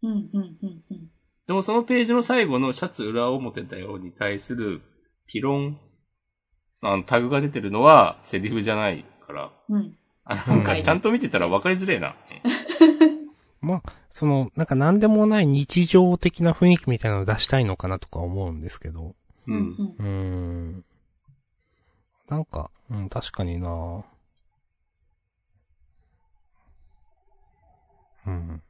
[0.00, 1.10] うん、うん、うん、うん。
[1.48, 4.80] でもそのページの最後のシャツ裏表だよに対する
[5.26, 5.80] ピロン、
[6.82, 9.96] あの、タグが出てるのはセリフじゃないから、うん。
[10.22, 12.14] あなんかちゃんと見てたら分かりづれえな。
[13.60, 19.16] まあ、その、なんか何でもない日常的な雰囲気みたいなのを出したいのかなとか思うんですけど。
[19.48, 19.52] う。
[19.52, 19.94] うんん。
[19.98, 20.84] うーん。
[22.30, 24.04] なんか、うん、確かにな
[28.26, 28.62] うん。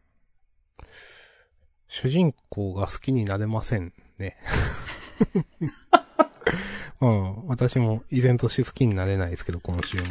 [1.89, 4.39] 主人公が好きになれませんね。
[7.03, 10.05] うん、私も依然として好きになれないですけど、今週も。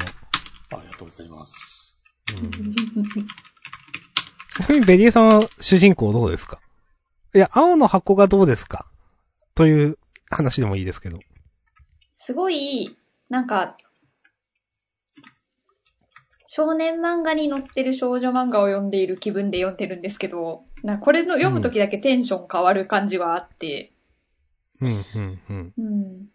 [0.71, 1.97] ありがとうございます。
[2.35, 2.57] うん、ち
[4.59, 6.61] なみにベリエさんは主人公どうですか？
[7.33, 8.85] いや、青の箱がどうですか？
[9.55, 9.97] という
[10.29, 11.19] 話でもいいですけど。
[12.13, 12.95] すごい、
[13.29, 13.77] なんか、
[16.47, 23.91] 少年漫画に載ってる少女漫画を読んでいる気分で読んでるんですけど、なこれの読むときだけテンション変わる感じはあって、
[24.81, 25.73] うん、うん、うん。
[25.77, 26.29] うん。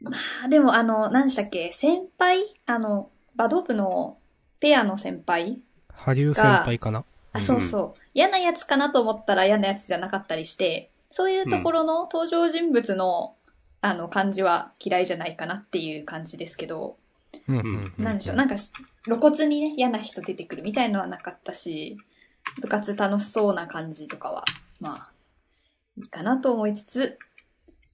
[0.00, 0.10] ま
[0.44, 1.72] あ、でもあの、何でしたっけ？
[1.72, 2.46] 先輩？
[2.66, 4.18] あの、バド部の
[4.58, 5.60] ペアの先輩？
[5.94, 7.04] ハリュー先輩かな？
[7.32, 8.00] あ、うんそうそう。
[8.14, 13.36] 嫌なやつかなと思ったら嫌なやつじゃなかったりして、そういうところの登場人物の、
[13.80, 16.96] あの、感じは嫌いじゃないかなっていう感じですけど、
[17.48, 17.94] うん、うん。
[17.98, 18.72] なんでしょう、なんかし
[19.04, 21.98] 露骨にね、嫌な人出てくるみたいのはなかったし、
[22.60, 24.44] 部活楽しそうな感じとかは、
[24.80, 25.10] まあ、
[25.96, 27.18] いいかなと思いつつ、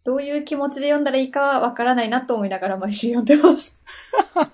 [0.04, 3.76] どういう気持ちで読んだらいいかはわからないなと思いながら毎週読んでます。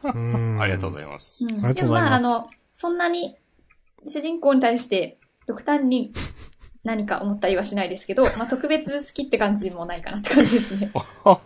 [0.03, 1.45] うんありがとうございます。
[1.45, 3.37] うんありがとうございますでもまあ、あの、そんなに
[4.09, 6.12] 主人公に対して極端に
[6.85, 10.93] 何か思ったりはしないですけど、まあ特別好きって感じもないかなって感じですね。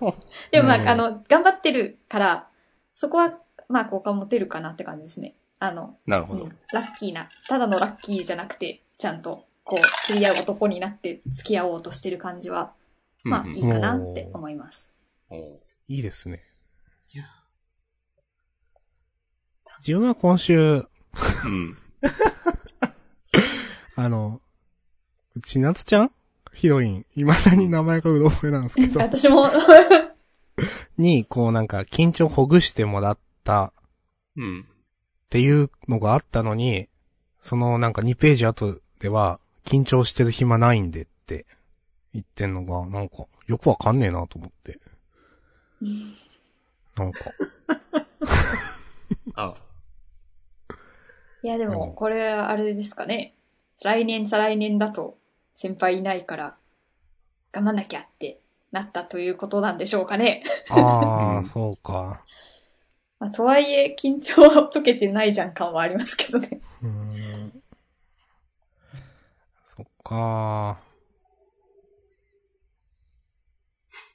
[0.51, 2.49] でもまあ、うんあの、頑張ってるから、
[2.95, 5.35] そこは、まあ、好感持てるかなって感じですね。
[5.59, 6.45] あの、なるほど。
[6.45, 12.73] うん、ラッキーな、ただのラッキーじゃなくて、ちゃんと、こう、釣り合う男になって付き合おうとしてる感じは、
[13.23, 14.91] まあ、いいかなって思います。
[15.89, 16.43] いいですね。
[17.13, 17.25] いや
[19.81, 20.87] 自分は今週、うん。
[23.97, 24.41] あの、
[25.45, 26.11] ちなつちゃん？
[26.53, 27.07] ヒロイン。
[27.15, 29.01] 未だに名前がうろ覚えなんですけど。
[29.01, 29.47] 私も、
[30.97, 33.73] に、こうなんか緊張ほぐしてもらった
[34.37, 34.61] うん。
[34.63, 34.65] っ
[35.29, 36.89] ていうのがあったのに、
[37.41, 41.45] そのなんか2ページ後では、緊張してる暇ないんでって
[42.15, 44.79] 言ってんのが、なんか、よくわかんねえなと思って。
[46.97, 47.19] なんか、
[49.35, 49.55] あ、
[51.43, 53.35] いやでも、うんこれはあれですかね。
[53.83, 55.19] 来年、再来年だと、
[55.57, 56.57] 先輩いないから、
[57.51, 58.41] 頑張んなきゃって
[58.71, 60.45] なったということなんでしょうかね。
[60.69, 62.23] ああ、う んそうか。
[63.19, 66.61] まあ、とはいえ、緊張は解けてないじゃん感はありますけどね。
[66.83, 67.63] うーん。
[69.75, 70.79] そっか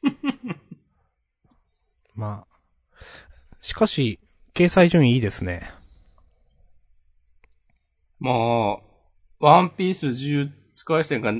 [2.13, 2.51] まあ。
[3.61, 4.19] しかし、
[4.53, 5.71] 掲載順位いいですね。
[8.19, 8.77] まあ、
[9.39, 10.13] ワンピース
[10.71, 11.33] 呪術廻戦が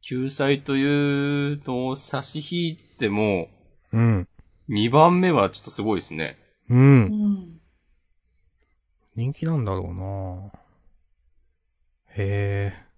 [0.00, 3.48] 救済というのを差し引いても、
[3.92, 4.28] うん。
[4.68, 6.38] 2番目はちょっとすごいですね。
[6.68, 6.74] う。
[6.74, 7.60] うんん。
[9.14, 10.50] 人気なんだろうな
[12.16, 12.92] へえ。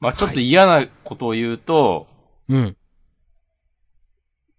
[0.00, 2.06] まあちょっと嫌なことを言うと、
[2.48, 2.76] うん。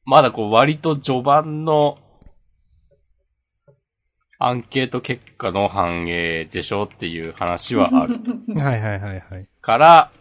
[0.03, 1.97] まだこう割と序盤の
[4.41, 8.15] アンケート結果の反映でしょっていう話はある
[8.55, 9.47] はいはいはいはい。
[9.61, 10.11] から、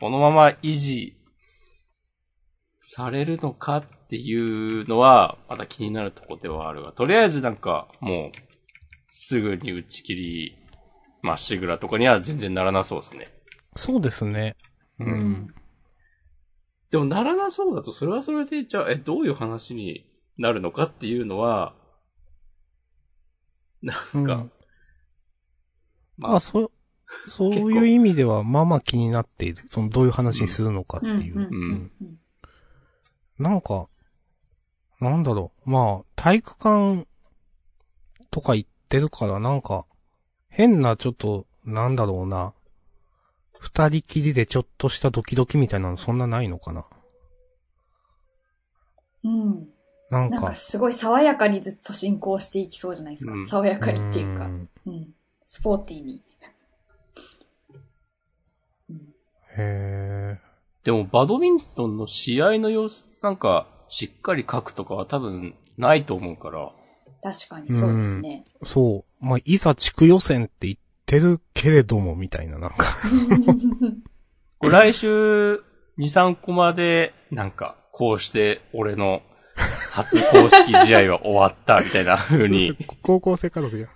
[0.00, 1.14] このまま維持
[2.80, 8.32] されるのかっていうのは、まだ気になるとこではあるが、とりあえずなんかもう、
[9.10, 10.56] すぐに打ち切り、
[11.20, 13.28] まっしぐらとかには全然ならなそうですね。
[13.76, 14.56] そうですね。
[14.98, 15.54] ううんん。
[16.90, 20.06] でもならなそうだと、それはそれで、じゃあ、え、どういう話に
[20.38, 21.74] なるのかっていうのは、
[23.82, 24.24] なんか、うん
[26.18, 26.70] ままあ、そう、
[27.28, 29.64] そういう意味では、まあまあ気になっている。
[29.70, 31.36] その、どういう話にするのかっていう。
[31.36, 32.20] うんうんうん
[33.40, 33.88] なんか、
[35.00, 35.70] なんだろう。
[35.70, 37.06] まあ、体育館
[38.30, 39.86] とか行ってるから、なんか、
[40.50, 42.52] 変なちょっと、なんだろうな。
[43.58, 46.84] 二人きりでちょっとしたドキドキみたいなのそんなないのかな。
[49.24, 49.68] うん。
[50.10, 53.32] なんか、なんかすごい爽やかにずっと進行していきそうじゃないですか。
[53.32, 54.46] うん爽やかにっていうか。
[54.46, 55.14] んうん。
[55.46, 56.22] スポーティーに。
[58.90, 58.96] うん。
[58.96, 59.00] へ
[59.58, 60.40] え。
[60.84, 66.72] でも、バドミントンの試合の様子、なんか、しっかり書くとかは多分、ないと思うから。
[67.22, 68.44] 確かにそうですね。
[68.64, 69.24] そう。
[69.24, 72.86] まあ、いざ地区予選って言ってるけれども、みたいな、なんか。
[74.62, 75.62] 来週、2、
[75.98, 79.22] 3コマで、なんか、こうして、俺の、
[80.02, 82.76] 初公式試合は終わった、みたいな風に。
[83.02, 83.90] 高校生家族じゃん。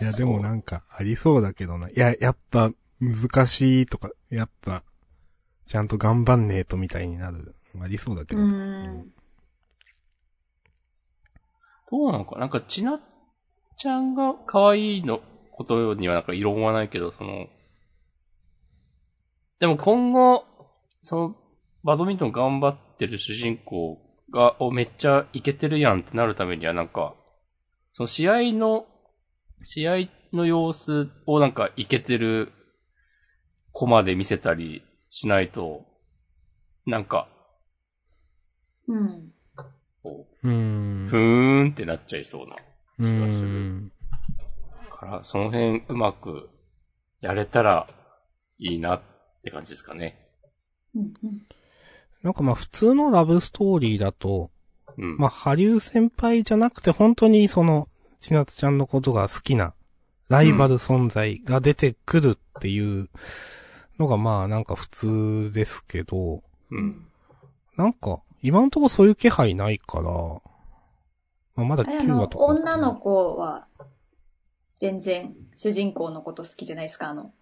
[0.00, 1.88] いや、ででもなんかありそうだけどな。
[1.88, 2.70] いや、やっぱ
[3.00, 4.82] 難しいとか、やっぱ、
[5.66, 7.54] ちゃんと頑張んねえとみたいになる。
[7.80, 8.44] ありそうだけうど。
[8.44, 9.12] ん。
[11.90, 12.38] どうなのか？
[12.38, 13.00] なんか、ちなっ
[13.76, 15.20] ちゃんが可愛いの
[15.52, 17.46] ことにはなんか異論はないけど、その、
[19.58, 20.44] でも今後、
[21.02, 21.36] その、
[21.84, 23.98] バドミントン頑張ってる主人公
[24.30, 27.14] が、お、めっちゃイケてるやんってなるためにはなんか、
[27.92, 28.86] その試合の、
[29.64, 29.92] 試合
[30.32, 32.52] の様子をなんかイケてる
[33.72, 35.84] コマで見せたりしないと、
[36.86, 37.28] なんか、
[38.86, 39.32] うん。
[40.02, 41.08] こうーう、ん。
[41.08, 42.54] ふーんってなっちゃいそうな。
[42.54, 43.90] う気がする。
[44.88, 46.48] から、その辺うまく
[47.20, 47.88] やれたら
[48.58, 49.00] いいなっ
[49.42, 50.28] て感じですかね。
[50.94, 51.14] うん。
[51.24, 51.42] うん
[52.22, 54.50] なんかまあ普通のラブストーリーだと、
[54.98, 55.16] うん。
[55.16, 57.88] まあ、ハリュー先輩じゃなくて本当にその、
[58.20, 59.74] ちなつちゃんのことが好きな、
[60.28, 63.08] ライバル存在が出てくるっていう
[63.98, 66.42] のがまあなんか普通ですけど、う。
[66.70, 67.06] うんん。
[67.76, 70.02] なんか、今のところそういう気配ないから、
[71.54, 72.44] まあ、まだ9あれあの話、とか。
[72.44, 73.66] 女の子は、
[74.76, 77.32] 全然、主人公のこと好きじゃないですか、あの、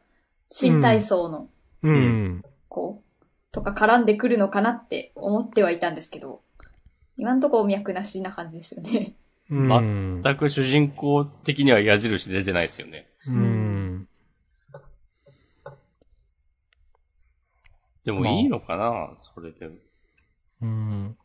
[0.50, 1.48] 新体操の
[1.82, 2.42] うん。
[2.68, 3.02] 子
[3.52, 6.42] とか絡んでくるのかなって思ってはいたんですけど、
[7.16, 9.14] 今のところ脈なしな感じですよね。
[9.50, 10.22] うん。
[10.22, 13.08] 全く主人公的には矢印出てないですよね。
[13.26, 14.08] うん。
[18.04, 19.68] でもいいのかな、それで。
[20.62, 21.16] うん。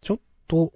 [0.00, 0.72] ちょっと、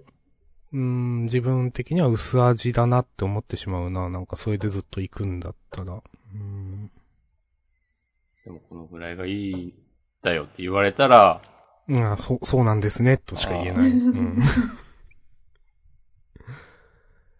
[0.71, 4.09] うん、自分的には薄味だなって思ってしまうな。
[4.09, 6.01] なんかそれでずっと行くんだったら。
[6.33, 6.91] うん。
[8.45, 9.73] でもこのぐらいがいいん
[10.25, 11.41] だよって言われたら、
[11.87, 13.91] うん、あそう、そうなんですね、としか言えない。
[13.91, 14.39] うん。
[14.41, 14.41] っ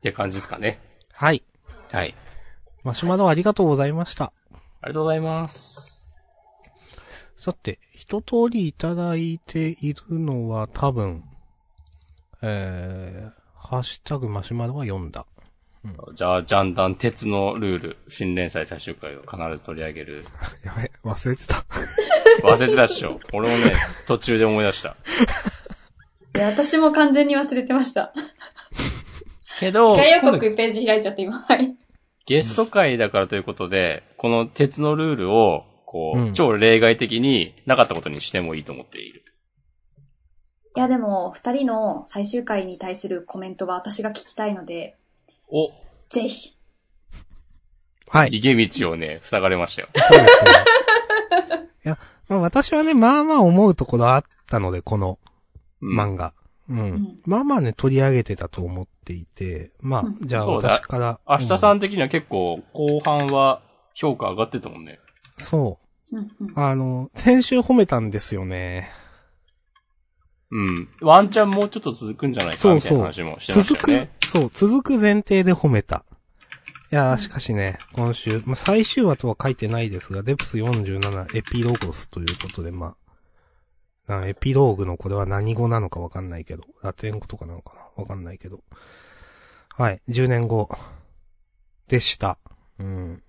[0.01, 0.79] て感じですかね。
[1.11, 1.43] はい。
[1.91, 2.15] はい。
[2.83, 4.31] マシュマロありがとうございました。
[4.81, 6.07] ありがとうございます。
[7.35, 11.23] さて、一通りいただいているのは多分、
[12.43, 15.25] えー、ハッシュタグマシュマロは読んだ。
[16.13, 20.25] じゃあ、ジャンダン鉄のルール、新連載最終回を必ず取り上げる。
[20.63, 21.65] やべ、忘れてた。
[22.43, 23.19] 忘れてたっしょ。
[23.33, 23.73] 俺もね、
[24.07, 24.95] 途中で思い出した。
[26.35, 28.13] いや、私も完全に忘れてました。
[29.59, 31.39] けど、機械予告ページ開いちゃって今。
[31.41, 31.75] はい。
[32.25, 39.23] ゲスト会だからということで、この鉄のルールを、こう、うん超例外的になかったことにしてもいいと思っている。
[40.75, 44.97] いや、でも、二人の最終回に対するコメントは私が聞きたいので、
[45.47, 45.71] お、
[46.09, 46.57] ぜひ。
[48.09, 48.29] はい。
[48.29, 49.87] 逃げ道をね、塞がれましたよ。
[49.95, 50.51] そうですね。
[51.85, 55.19] いや、まあ私はね、まあまあ思うところあったので、この
[55.81, 56.33] うん漫画。
[56.69, 56.77] うん。
[56.93, 61.19] んまあまあね、取り上げてたと思っていて、まあ、うんじゃあそうだ私から。
[61.27, 63.61] 明日さうん的には結構、後半は
[63.93, 64.99] 評価上がってたもんね。
[65.37, 65.79] そ
[66.11, 66.59] う。
[66.59, 68.89] あの、先週褒めたんですよね。
[70.51, 70.89] うん。
[71.01, 76.05] ワンチャンもうちょっと続くんじゃないかそうそうみたいな話もしてまし続くたよね。、そう、続く前提で褒めた。
[76.95, 82.95] いやー、しかしね、今週、まあ、最終話とは書いてないですが、デプス47エピローゴスということで、ま
[84.07, 88.01] あ、あエピローグのこれは何語なのかわかんないけど、ラテン語とかなのかな？
[88.01, 88.61] わかんないけど。
[89.75, 90.69] はい、10年後
[91.89, 92.37] でした。
[92.79, 93.21] うん。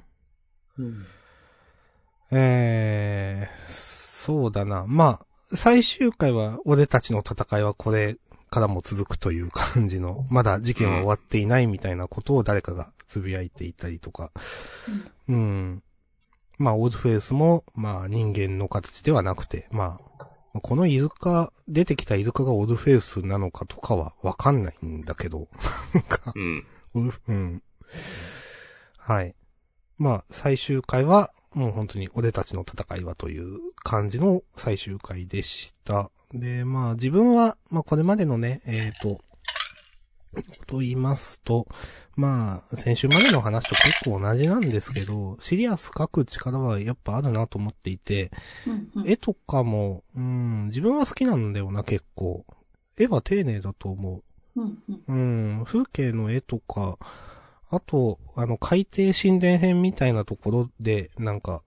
[2.30, 4.84] えー、そうだな。
[4.86, 8.16] まあ、最終回は、俺たちの戦いはこれ
[8.48, 14.30] からも続くという感じの、まだ事件は終わっていないみたいなことを誰かがつぶやいていたりとか。
[15.28, 15.82] うん。
[16.58, 25.48] まあ、オールフェイスも、まあ、人間の形ではなくて、まあ、このイルカ、出てきたイルカがオールフェイスなのかとかはわかんないんだけど、
[25.94, 26.64] なんか、うん。
[27.28, 27.62] うん。
[28.98, 29.34] はい。
[29.98, 36.10] まあ、最終回は、もう本当に俺たちの戦いはという感じの最終回でした。
[36.34, 39.20] で、まあ自分は、まあこれまでのね、えっ、と、
[40.66, 41.66] と言いますと、
[42.16, 48.30] まあ、先週までの話と結構同じなんですけど、シリアス書く力はやっぱあるなと思っていて、
[48.66, 52.44] うんうん絵とかも、うん、自分は好きなんだよな、結構。
[52.98, 54.60] 絵は丁寧だと思う。
[54.60, 54.78] うん
[55.08, 56.98] うんうん、風景の絵とか、
[57.70, 61.62] あと、あの、海底神殿編みたいなところで、なんか、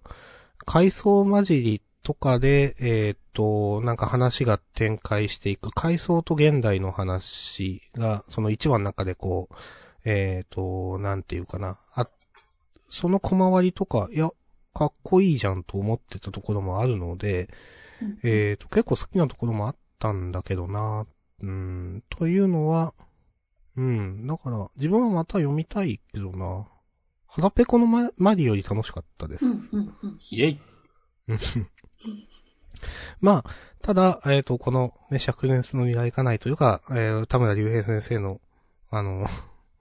[0.66, 9.56] 海藻混じりとかで、えーっと、なんか話が展開していく、海藻と現代の話が、その一話の中でこう、
[10.06, 12.10] えーっと、なんていうかな、あ、
[12.90, 14.32] その小回りとか、いや、
[14.74, 17.48] かっこいいじゃんと思ってたところもあるので、
[18.02, 21.06] うんえーと、結構好きなところもあったんだけどな、
[21.44, 22.96] うん、というのは、
[23.78, 26.66] うん、だから、自分はまた読みたいけどな。
[27.28, 29.46] 腹ペコのママリより楽しかったです。
[29.46, 30.20] うん、うん、うん。
[30.32, 30.60] イェイ。
[33.22, 38.40] まあ、ただ、えっ、と、この、ね、灼熱の磨いかないというか、えー、田村隆平先生の、
[38.90, 39.28] あの、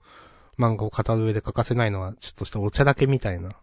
[0.57, 3.55] 漫画を語る上で欠かせないのは、ちょっとしたお茶だけみたいな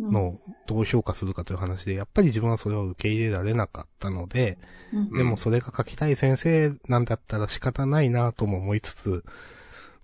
[0.00, 4.58] うんのをどう評価するかという話で、やっぱり自分はそれを受け入れられなかったので、
[4.92, 9.24] うんでもそれが書きたい先生なんだったら仕方ないなとも思いつつ、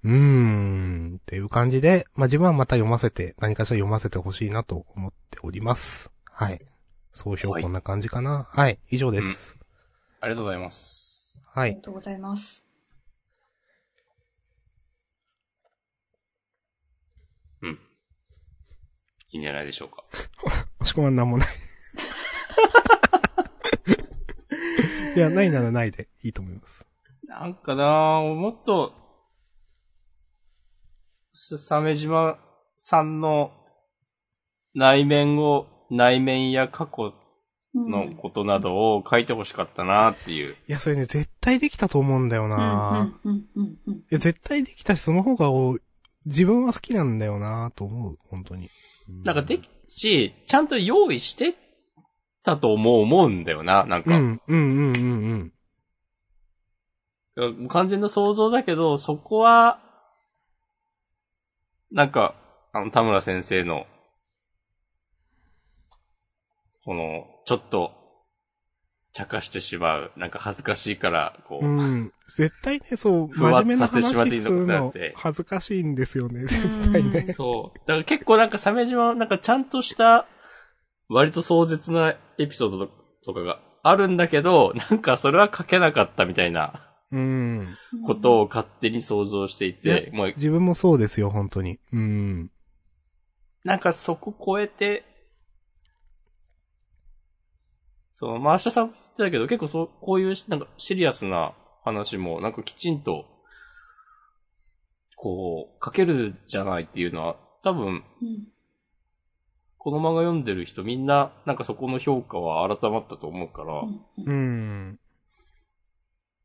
[0.03, 6.11] うーん、っていう感じで、まあ自分はまた読ませて、何かしら読ませてほしいなと思っております。
[6.24, 6.69] はい。
[7.12, 8.48] 総評はいこんな感じかな。
[8.52, 9.56] はい、以上です。
[10.20, 11.38] ありがとうございます。
[11.52, 11.82] はいありが。
[11.82, 12.64] とうございます。
[17.62, 17.78] うん。
[19.30, 20.04] いいんじゃないでしょうか。
[20.80, 21.48] 押し込まんなんもない。
[25.16, 26.86] いや、ないならないでいいと思います。
[27.24, 28.94] なんかなもっと、
[31.32, 32.38] すさめ島
[32.76, 33.52] さんの
[34.74, 37.14] 内面を、内面や過去
[37.74, 40.55] うんのことなどを書いてほしかったなっていう。
[40.55, 43.95] いや、それね、絶対できたと思うんだよな、うん、うん、うん、うん。
[43.95, 45.78] いや、絶対できたし、その方がお、
[46.26, 48.70] 自分は好きなんだよなと思う、本当に。
[49.09, 51.55] うなんかでき、し、ちゃんと用意して
[52.43, 54.16] たと思う、思うんだよな、なんか。
[54.16, 55.53] うん、うん、うん、うん、
[57.36, 57.68] うん。
[57.68, 59.80] 完全な想像だけど、そこは、
[61.93, 62.34] なんか、
[62.72, 63.86] あの、田村先生の、
[66.84, 67.92] この、ちょっと、
[69.12, 72.12] 茶化してしまう、なんか恥ずかしいから、こう、うん。
[72.28, 77.20] 絶対ね、そう、 ふわっと真面目なさせてしまっていいのかなって、恥ずかしいんですよね、絶対ね。
[77.20, 77.78] そう。
[77.80, 80.26] だから結構なんか鮫島、なんかちゃんとした、
[81.08, 82.86] 割と壮絶なエピソード
[83.24, 87.76] とかがあるんだけど、なんかそれは書けなかったみたいなうん。
[88.06, 91.80] ことを勝手に想像していて、もう自分もそうですよ、本当に。
[91.92, 92.50] うん。
[93.64, 95.04] なんかそこ超えて、
[98.20, 103.24] そう、まあ、明日さんも言ってたけど、結構そう、こういうし、なんかシリアスな話も、なんかきちんと、
[105.16, 108.48] こう、書けるじゃないっていうのは、多分、うん。
[109.78, 114.24] この漫画読んでる人みんな、なんかそこの評価は改まったと思うから、うん。
[114.26, 114.32] う
[114.92, 115.00] ん。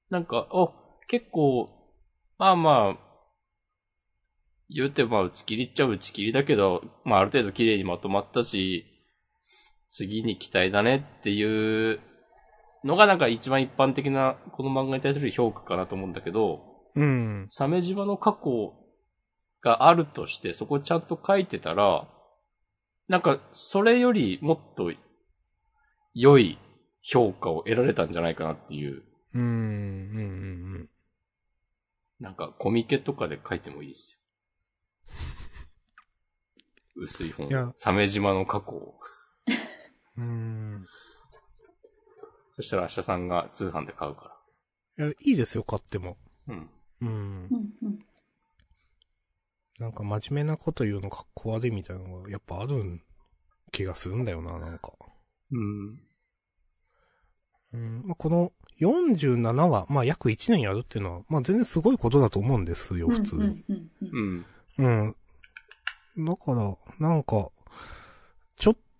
[0.10, 0.72] なんか、お、
[1.10, 1.70] 結構、
[2.38, 3.06] まあまあ、
[4.70, 8.95] 言うてまあ打ち切りっちゃ打ち切りだけど、まあある程度綺麗にまとまったし、
[9.96, 12.00] 次に期待だねっていう
[12.84, 16.62] のがなんか一番一般的なこの漫画に対する評価かなと思うんだけど、
[16.96, 17.48] うん。
[17.50, 18.74] 鮫島の過去
[19.62, 22.08] があるとしてそこちゃんと書いてたら、
[23.08, 24.92] なんかそれよりもっと
[26.14, 26.58] 良い
[27.02, 29.04] 評価を得られたんじゃないかなっていう
[29.36, 29.42] うん。
[29.42, 29.48] うん。
[29.48, 29.52] う
[30.80, 30.90] ん。
[32.20, 34.20] なんか、コミケとかで書いてもいいですよ。
[36.96, 37.72] 薄い本いや。
[37.76, 39.00] 鮫島の過去を。
[40.18, 40.86] うん。
[42.56, 44.38] そしたら明日さんが通販で買うか
[44.98, 46.18] いや、いいですよ、買っても。
[46.48, 46.56] ら。
[46.56, 46.70] うん。
[47.02, 47.12] うんう。
[47.12, 48.00] んうん
[49.78, 53.02] なんか真面目なこと言うのかっこ悪いみたいなのがやっぱある
[53.74, 54.94] 気がするんだよな、なんか。
[55.52, 56.00] うん。
[57.74, 58.04] うん。
[58.06, 63.42] まあ、この47話、まあ約1年やるっていうのは、まあ全然すごいことだと思うんですよ、普通に。
[63.42, 64.46] うんうん
[64.78, 65.16] うん。
[66.18, 66.26] うん。
[66.26, 67.50] だから、なんか、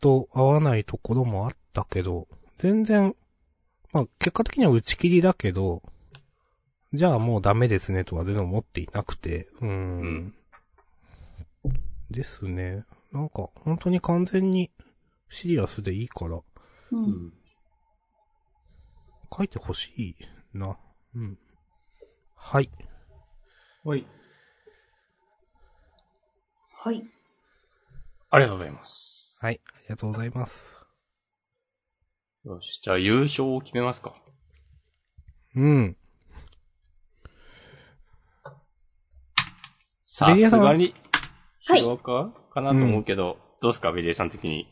[0.06, 2.28] と合わないところもあったけど、
[2.60, 3.16] 全然、
[3.92, 5.82] まあ結果的には打ち切りだけど、
[6.94, 9.70] じゃあもうダメですねとは全然思っていなくて、うん。
[9.70, 10.34] うん
[12.12, 12.86] ですね。
[13.12, 14.70] なんか、本当に完全に
[15.28, 16.40] シリアスでいいから、
[16.92, 17.34] うん。
[19.36, 20.16] 書いてほしい
[20.56, 20.78] な。
[21.16, 21.40] うん。
[22.36, 22.70] はい。
[23.84, 24.06] はい。
[26.72, 27.04] はい。
[28.30, 29.25] ありがとうございます。
[29.46, 29.62] はい。
[29.68, 30.76] ありがとうございます。
[32.46, 34.16] よし、じゃあ優勝を決めますか。
[35.56, 35.96] うん。
[40.04, 40.96] さすがに、
[41.68, 44.68] はいヒロアカかなと思うけど、どうですか、ベリエさん的に。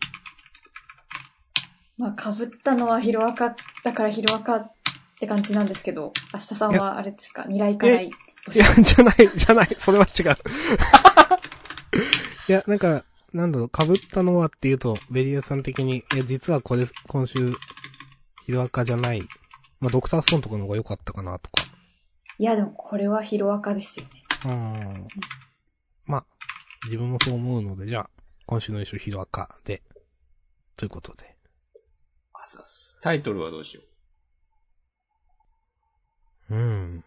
[1.95, 4.71] まあ、被ったのはヒロアカだからヒロアカっ
[5.19, 8.07] て感じなんですけど、明日さんはあれですか未来かない。
[8.07, 8.09] い
[8.57, 10.33] や、じゃない、じゃない、それは違う。
[12.49, 17.53] いや、なんか、なんだろう、被ったのはっていうと、ベリエさん的に、いや、実はこれ、今週、
[18.43, 19.21] ヒロアカじゃない。
[19.79, 21.63] まあ、ドクターストーンとかの方が良かったかな、とか。
[22.37, 24.23] いや、でもこれはヒロアカですよね。
[24.45, 25.07] うん。
[26.05, 26.25] まあ、
[26.85, 28.09] 自分もそう思うので、じゃあ、
[28.45, 29.81] 今週の優勝ヒロアカで、
[30.77, 31.35] ということで。
[32.33, 33.81] あざっすタイトルはどうしよ
[36.49, 36.55] う？
[36.55, 37.05] うん。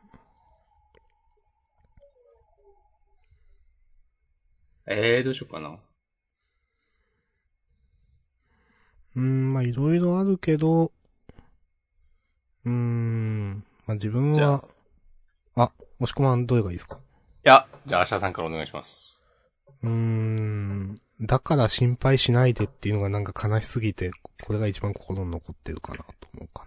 [4.88, 5.78] えー、どうしようかな。
[9.16, 10.93] うーん、まあいろいろあるけど、
[12.64, 14.62] うーん、まあ自分は
[15.56, 16.97] あ、、あ、もしこまんどれがいいですか？
[16.97, 16.98] い
[17.48, 19.24] や、じゃあ、アシャさんからお願いします。
[19.82, 24.10] うーん、だから心配しないでっていうのがなんか悲しすぎて、
[24.43, 26.66] これが一番心に残ってるかなと思うか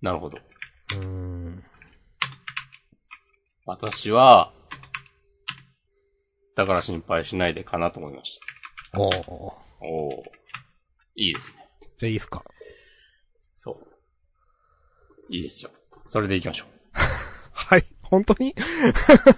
[0.00, 0.36] なるほど。
[0.36, 0.42] な。
[0.98, 1.64] うーん。
[3.66, 4.52] 私は、
[6.54, 8.38] だから心配しないでかなと思いまし
[8.94, 9.24] おー。
[9.24, 9.30] た。
[9.30, 10.22] おお
[11.16, 11.68] いいですね。
[11.96, 12.42] じゃあいいですか？
[13.54, 13.86] そう。
[15.30, 15.70] いいですよ。
[16.06, 16.66] それで行きましょ
[17.52, 17.84] はい。
[18.02, 18.54] 本当に？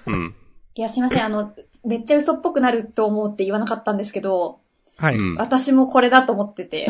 [0.06, 0.10] う。
[0.10, 0.34] うん。
[0.74, 1.24] いや、すいません。
[1.24, 1.54] あの、
[1.84, 4.60] めっちゃ嘘っぽくなると思うって言わなかったんですけど、
[4.96, 5.16] はい。
[5.16, 5.36] うん。
[5.36, 6.88] 私もこれだと思ってて。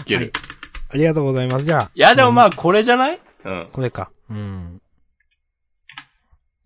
[0.00, 0.32] いける。
[0.90, 1.64] ありがとうございます。
[1.64, 3.20] じゃあ、いや、でもまあ、これじゃない？
[3.44, 3.68] うん。
[3.72, 4.10] これか。
[4.30, 4.80] うん。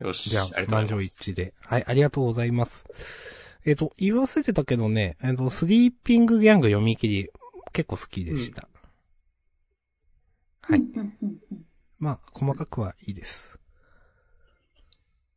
[0.00, 0.30] よし。
[0.30, 0.98] じゃああ満場。
[1.00, 1.54] 一致で。
[1.64, 2.84] はい、ありがとうございます。
[3.64, 7.30] えっ、と、言わせてたけどね、えっ、と、スリーピングギャング読み切り、
[7.72, 8.68] 結構好きでした。
[10.62, 10.80] はい。
[10.80, 11.66] うんうんうんうん
[11.98, 13.60] まあ、細かくはいいです。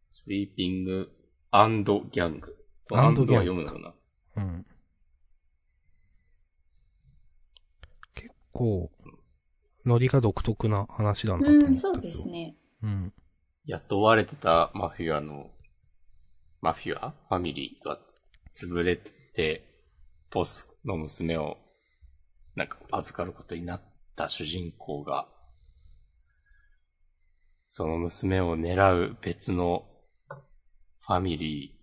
[0.10, 1.12] スリーピング
[1.52, 2.58] アンドギャング。
[2.92, 3.94] アンドギャング読むのか
[4.36, 4.44] な？
[4.44, 4.66] うん。
[8.16, 8.92] 結構、
[9.86, 11.68] ノリが独特な話だなと思ったけど。
[11.68, 12.56] うん、そうですね。
[12.82, 13.14] うん。
[13.66, 15.52] 雇われてたマフィアの、
[16.62, 17.12] マフィア？
[17.30, 18.00] ファミリーが
[18.56, 19.68] 潰れて、
[20.32, 21.58] ボスの娘を、
[22.56, 23.82] なんか預かることになっ
[24.16, 25.28] た主人公が、
[27.70, 29.86] その娘を狙う別の
[31.02, 31.78] ファミリ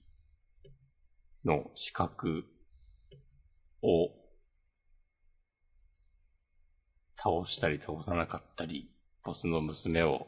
[1.45, 2.45] ーの資格
[3.83, 4.09] を
[7.17, 8.91] 倒したり倒さなかったり、
[9.23, 10.27] ボスの娘を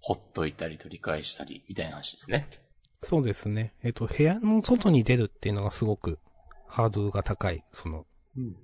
[0.00, 2.67] ほっといたり取り返したり、みたいな話ですね。
[3.02, 3.74] そうですね。
[3.82, 6.18] えっ、と、部屋の外に出るっていうのがすごく
[6.66, 7.64] ハードルが高い。
[7.72, 8.06] その、
[8.36, 8.56] うん。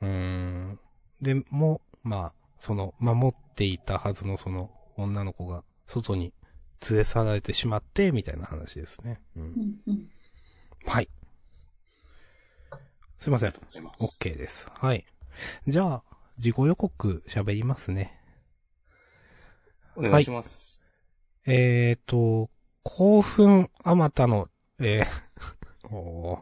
[0.00, 0.80] うーん。
[1.20, 6.32] でも、まあ、その、守っていたはずのその女の子が外に
[6.88, 9.20] 連れ去られてしまって、みたいな話ですね。
[9.36, 9.46] うんう。
[9.46, 10.08] んうん
[10.84, 11.08] はい。
[13.18, 13.54] すいません。
[14.00, 14.70] OK です。
[14.72, 15.04] はい。
[15.66, 16.02] じゃあ、
[16.38, 18.18] 自己予告喋りますね。
[19.96, 20.82] お願いします。
[21.46, 22.48] えーと、
[22.88, 24.48] 興奮あまたの、
[24.78, 25.06] えー、
[25.94, 26.40] おー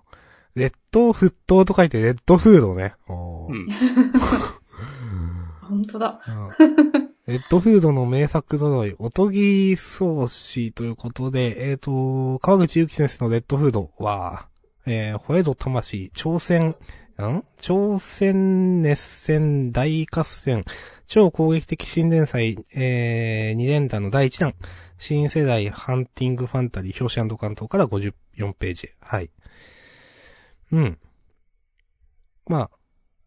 [0.55, 2.95] 列島沸騰と書いてレッドフードね。
[3.09, 3.13] う
[3.53, 3.67] ん。
[5.61, 6.21] 本当だ。
[6.59, 14.47] うんレッドフードの名作揃い、おとぎ創始ということで、えっ、と、川口祐希先生のレッドフードは、
[14.87, 16.77] えー、ホエド魂、挑戦、
[17.25, 17.45] ん？
[17.61, 20.65] 挑戦熱戦大合戦、
[21.07, 24.55] 超攻撃的新連載、えー、2連弾の第1弾、
[24.99, 28.91] 新世代ハンティングファンタジー表紙関東から54ページ。
[29.01, 29.31] はい。
[30.73, 30.99] うん。
[32.47, 32.71] まあ、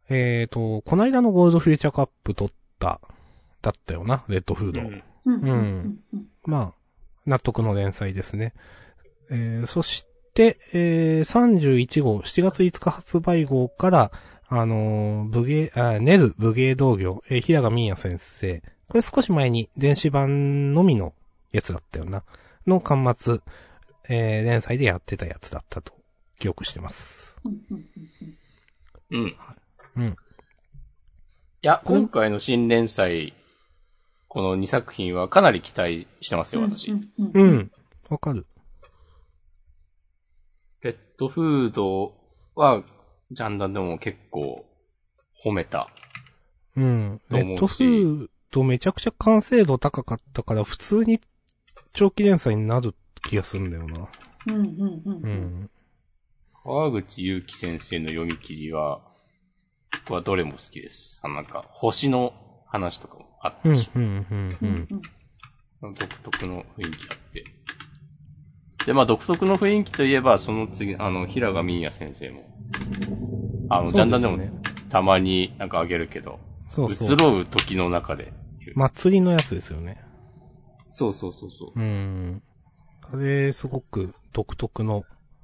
[0.10, 3.02] えっ、と、この間のゴールドフューチャーカップ取った、
[3.62, 4.82] だったよな、レッドフード。
[4.82, 6.74] うんうんうんうんうんまあ、
[7.26, 8.54] 納得の連載ですね。
[9.30, 10.06] えー、そし
[10.40, 14.12] て、えー、31号、7月5日発売号から、
[14.48, 18.64] あのー武芸、あ、ネル武芸道業、えー、平賀美也先生。
[18.88, 21.14] これ少し前に電子版のみの
[21.52, 22.24] やつだったよな。
[22.66, 23.40] の端末、
[24.08, 25.94] えー、連載でやってたやつだったと
[26.40, 27.36] 記憶してます。
[27.44, 27.86] うんうん
[29.12, 29.28] うんうん。
[29.28, 29.36] い
[29.98, 30.16] うん。
[31.62, 33.34] や、今回の新連載、
[34.30, 36.92] この2作品はかなり期待してますよ、私。
[36.92, 37.72] うんうんううんん。
[38.08, 38.46] わかる。
[40.82, 42.14] レッドフード
[42.56, 42.84] は、
[43.32, 44.66] ジャンダンでも結構
[45.46, 45.90] 褒めた。
[46.76, 47.22] うん。
[47.30, 51.20] と思うしレッドフードめちゃくちゃ完成度高かったから、普通に
[51.94, 54.08] 長期連載になる気がするんだよな。
[54.48, 55.32] うんうんうんううん
[55.64, 55.70] ん。
[56.64, 59.02] 川口祐希先生の読み切りは、
[60.06, 61.20] 僕はどれも好きです。
[61.24, 62.34] あのなんか、星の
[62.68, 64.58] 話とかもあったし、、うんうん、うん、う
[65.82, 65.94] うんん。
[65.94, 67.44] 独特の雰囲気あって。
[68.90, 72.42] で、まあ独特の雰囲気といえば、その次、あの、平賀美也先生も、
[73.70, 74.52] あの、ジャンダンでもね。
[74.90, 76.40] たまになんかあげるけど、
[76.70, 77.14] そうそう。
[77.14, 78.34] 移ろう時の中で。
[78.74, 80.02] 祭りのやつですよね。
[80.88, 81.80] そうそうそうそう。
[81.80, 82.42] うん。
[83.04, 85.04] あれ、すごく独特の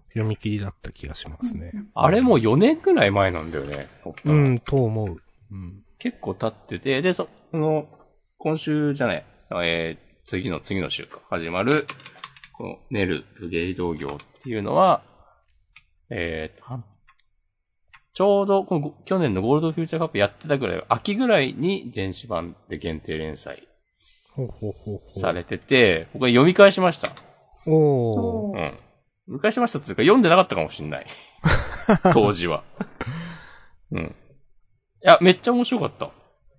[0.10, 1.72] 読み切りだった気がしますね。
[1.94, 3.88] あれもう4年くらい前なんだよね。
[4.24, 5.18] うん、と思う。
[5.52, 5.84] うん。
[6.00, 7.88] 結構経ってて、で、そその、
[8.40, 9.26] 今週じゃない、
[9.64, 11.86] えー、次の次の週か、始まる、
[12.58, 15.04] この、ネル武芸道業っていうのは、
[16.10, 16.84] えーと、は
[18.14, 23.68] ちょうど、このご去年のゴールドフューチャーカップやってたぐらい、秋ぐらいに電子版で限定連載。
[25.12, 27.10] されてて、僕は読み返しました。
[27.66, 27.74] おー。
[27.74, 28.80] おーうん。
[29.28, 31.08] 昔ましたっていうか読んでなかったかもしんない。
[32.14, 32.64] 当時は。
[33.92, 34.04] うん。
[34.04, 34.08] い
[35.02, 36.12] や、めっちゃ面白かった。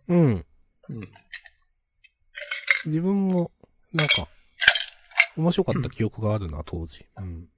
[0.08, 0.44] うん。
[0.88, 1.10] うん。
[2.86, 3.50] 自分も、
[3.92, 4.28] なんか、
[5.36, 7.04] 面白かった記憶があるな、当時。
[7.18, 7.48] うん。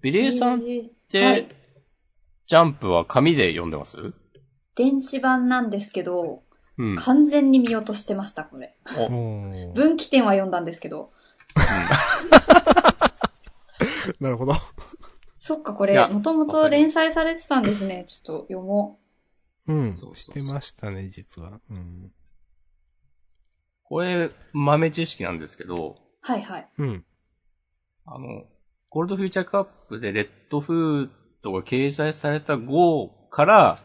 [0.00, 1.48] ビリエさんっえーて、はい
[2.46, 4.12] ジャンプは紙で読んでます？
[4.74, 6.42] 電子版なんですけど、
[6.76, 6.96] うん。
[6.96, 8.76] 完全に見落としてました、これ。
[9.74, 11.10] 分岐点は読んだんですけど。
[14.20, 14.52] なるほど。
[15.40, 18.04] そっか、これもともと連載されてたんですね。
[18.08, 18.98] ちょっと読も
[19.66, 19.92] うん。
[19.94, 21.60] そうそうそうしてましたね、実は。
[21.70, 22.12] うん。
[23.84, 26.00] これ、豆知識なんですけど、う。
[26.20, 26.68] はいはい。
[26.78, 27.04] うん。
[28.06, 28.44] あの、
[28.90, 31.10] ゴールドフューチャーカップでレッドフー
[31.42, 33.78] ドが掲載された号から、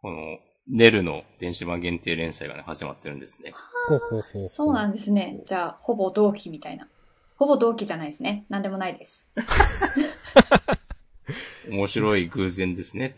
[0.00, 0.38] この、
[0.70, 3.52] ネルの電子版限定連載がね、始まってるんですね。
[3.88, 4.48] ほうほうほうほう。
[4.48, 5.40] そうなんですね。
[5.46, 6.88] じゃあ、ほぼ同期みたいな。
[7.36, 8.44] ほぼ同期じゃないですね。
[8.48, 9.26] なんでもないです。
[11.70, 13.16] 面白い偶然ですね。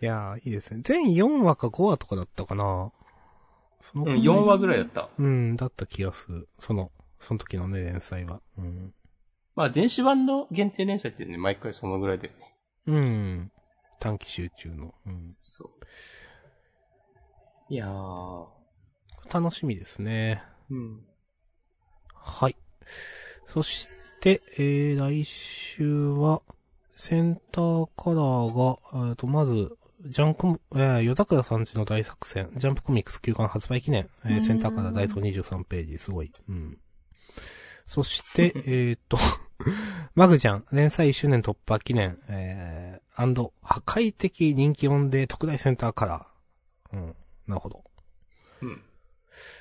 [0.00, 0.80] いやー、いいですね。
[0.82, 2.92] 全4話か5話とかだったかな。
[3.80, 5.08] そのうん、4話ぐらいだった。
[5.18, 6.48] うん、だった気がする。
[6.58, 8.40] その、その時のね、連載は。
[8.58, 8.94] うん。
[9.54, 12.54] まあ、電子版の限定連載ってね、毎回そのぐらいだよね。
[12.86, 13.52] うん。
[13.98, 14.94] 短期集中の。
[15.06, 15.30] うん。
[15.32, 15.86] そう。
[17.68, 18.46] いやー。
[19.32, 20.42] 楽しみですね。
[20.70, 21.00] うん。
[22.14, 22.56] はい。
[23.46, 23.88] そし
[24.20, 26.42] て、えー、来週は、
[26.94, 36.32] センターカラーが、えっと、まず、ジャンク、えー、夜桜さんちの大作戦、ジャンプコミックス休刊発売記念、えー、うんセンターカラーダイソー23ページ、すごい。
[36.48, 36.78] うん。
[37.86, 39.16] そして、 えっと、
[40.14, 46.96] マグジャン、連載1周年突破記念、えー、アンド、破壊的人気音で特大センターカラー。
[46.96, 47.16] うん。
[47.46, 47.84] なるほど。
[48.60, 48.82] うん。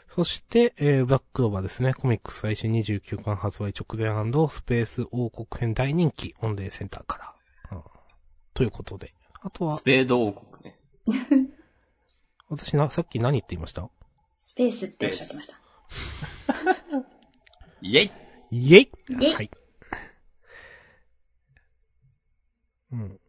[0.08, 1.94] そして、えー、ブラッククローバーですね。
[1.94, 4.10] コミックス最新29巻発売直前
[4.50, 7.36] スペース王国編大人気、オンデーセンターか
[7.72, 7.78] ら。
[7.78, 7.84] うん、
[8.54, 9.10] ということで。
[9.46, 10.80] あとはス、ペード王国ね。
[12.50, 13.88] 私な、さっき何言って言いました？
[14.40, 15.62] スペースっておっしゃってました。
[17.82, 18.12] イェイ
[18.50, 19.52] イェイイェイはい。
[22.92, 23.20] うん。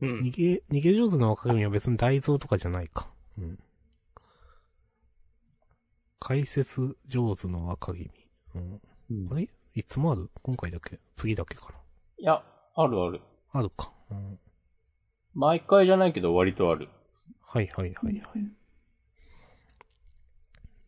[0.00, 0.18] うん。
[0.20, 3.10] 逃げ、逃げ上手の若君は別に大蔵とかじゃないか。
[3.36, 3.58] うん。
[6.18, 8.10] 解説上手の若君。
[8.54, 8.80] うん。
[9.30, 9.50] あれ？
[9.74, 10.30] いつもある？
[10.42, 10.98] 今回だけ？
[11.16, 11.70] 次だけか
[12.16, 12.42] いや、
[12.76, 13.20] あるある。
[13.52, 13.92] なあるか。
[14.10, 14.40] うん。
[15.34, 16.88] 毎回じゃないけど割とある。
[17.42, 18.60] はいはいはいはい。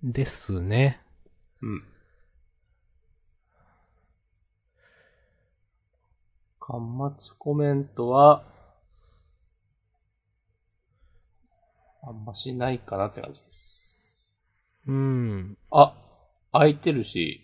[0.02, 1.00] ですね。
[1.60, 1.84] うん。
[6.60, 8.44] 端末コメントは、
[12.04, 13.82] あんましないかなって感じです。
[14.86, 15.56] うん。
[15.70, 15.94] あ、
[16.50, 17.40] 空いてるし、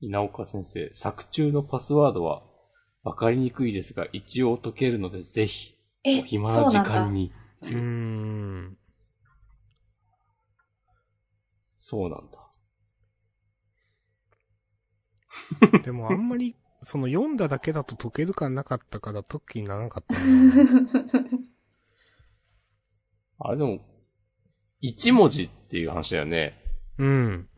[0.00, 2.42] 稲岡先生、作中のパスワードは
[3.02, 5.74] わかりにくいですが、一応解けるのでぜひ、
[6.04, 7.32] えお、暇な時間に。
[7.62, 8.76] うーん。
[11.78, 12.38] そうなんだ。
[15.82, 20.20] でもあんまり、その読んだだけだと解ける感なかったから解く気にならなかったな。
[23.42, 23.80] あれでも、
[24.80, 26.62] 一文字っていう話だよね。
[26.98, 27.48] うん。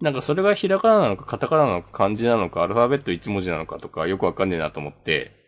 [0.00, 5.41] なんかそれがひらがななのかカタカナなのか漢字なのかアルファベット一文字なのかとかよくわかんねえなと思って、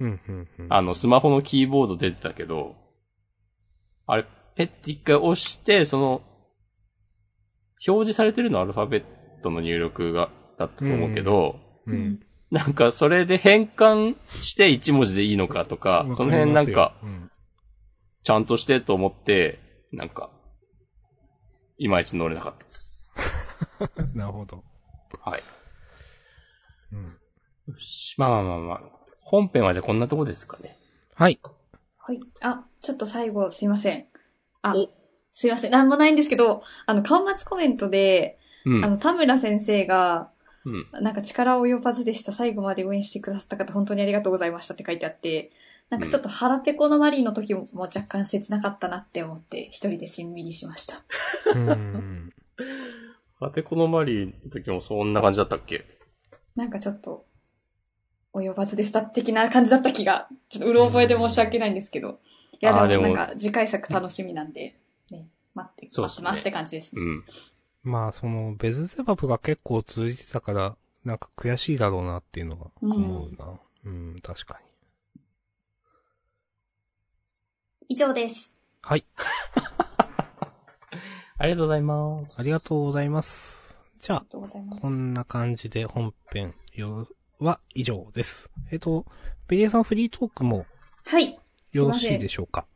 [0.00, 0.66] うん、うん、うん。
[0.72, 2.76] あのスマホのキーボード出てたけど、
[4.06, 6.22] あれ、ペッて一回押して、その、
[7.86, 9.04] 表示されてるのはアルファベッ
[9.42, 12.20] トの入力が、だったと思うけど、うん。
[12.50, 16.94] なんかそれで変換して一文字でいいのかとか、その辺なんか、
[18.22, 19.60] ちゃんとしてと思って、
[19.92, 20.30] なんか、
[21.78, 23.12] いまいち乗れなかったです。
[23.98, 24.18] うん。
[24.18, 24.64] なるほど。
[25.20, 25.42] はい。
[26.92, 27.04] うん。
[27.72, 28.14] よし。
[28.18, 28.80] まあまあまあまあ。
[29.28, 30.76] 本編はじゃあこんなとこですかね。
[31.14, 31.38] はい。
[31.98, 32.20] はい。
[32.40, 34.06] あ、ちょっと最後すいません。
[34.62, 34.88] あお、
[35.32, 35.70] すいません。
[35.70, 38.84] なんもないんですけど、あの、端末コメントで、うん。
[38.84, 40.30] あの、田村先生が、
[40.64, 40.88] うん。
[41.04, 42.32] なんか力及ばずでした。
[42.32, 45.52] 最後まで応援してくださった方、本当にありがとうございましたって書いてあって、
[45.90, 51.02] なんかちょっと腹ペコのマリーの時も若干切なかったなって思って、一人でしんみりしました。
[51.54, 52.32] うん。
[53.40, 55.84] ラテコのマリーの時もそんな感じだったっけ？
[56.56, 57.24] なんかちょっと、
[58.34, 62.20] 及ばずでした的な感じだった気が、ちょっとうろ覚えで申し訳ないんですけど。
[62.60, 64.76] いや、でもでもなんか次回作楽しみなんで、
[65.10, 67.02] ね、待って、待ってますって感じですね。
[67.02, 67.24] うん。
[67.82, 73.58] まあ、その、ベズゼバブが結構通じてたから、なんか悔しいだろうなっていうのは思うな。
[73.84, 75.22] うん、確かに。
[77.88, 78.54] 以上です。
[78.82, 79.04] はい。
[81.38, 82.40] ありがとうございます。
[82.40, 83.78] ありがとうございます。
[84.00, 84.26] じゃあ
[84.80, 84.90] こ。
[84.90, 87.08] んな感じで本編よろ、
[87.40, 88.50] は以上です。
[88.70, 89.06] えっ、と、
[89.46, 90.66] ベリエさんフリートークも
[91.04, 91.38] はい。
[91.72, 92.66] よろしいでしょうか？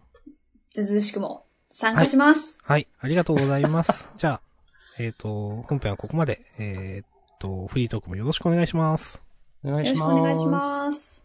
[0.71, 2.61] ずずうしくも参加します。
[2.63, 4.09] はい、ありがとうございます。
[4.17, 4.43] じゃあ、
[4.99, 6.41] えっ、と、本編はここまで。
[6.59, 7.07] えっ、
[7.39, 9.21] と、フリートークもよろしくお願いします。
[9.65, 10.19] お願いしよろしくます。
[10.19, 11.22] お願いします。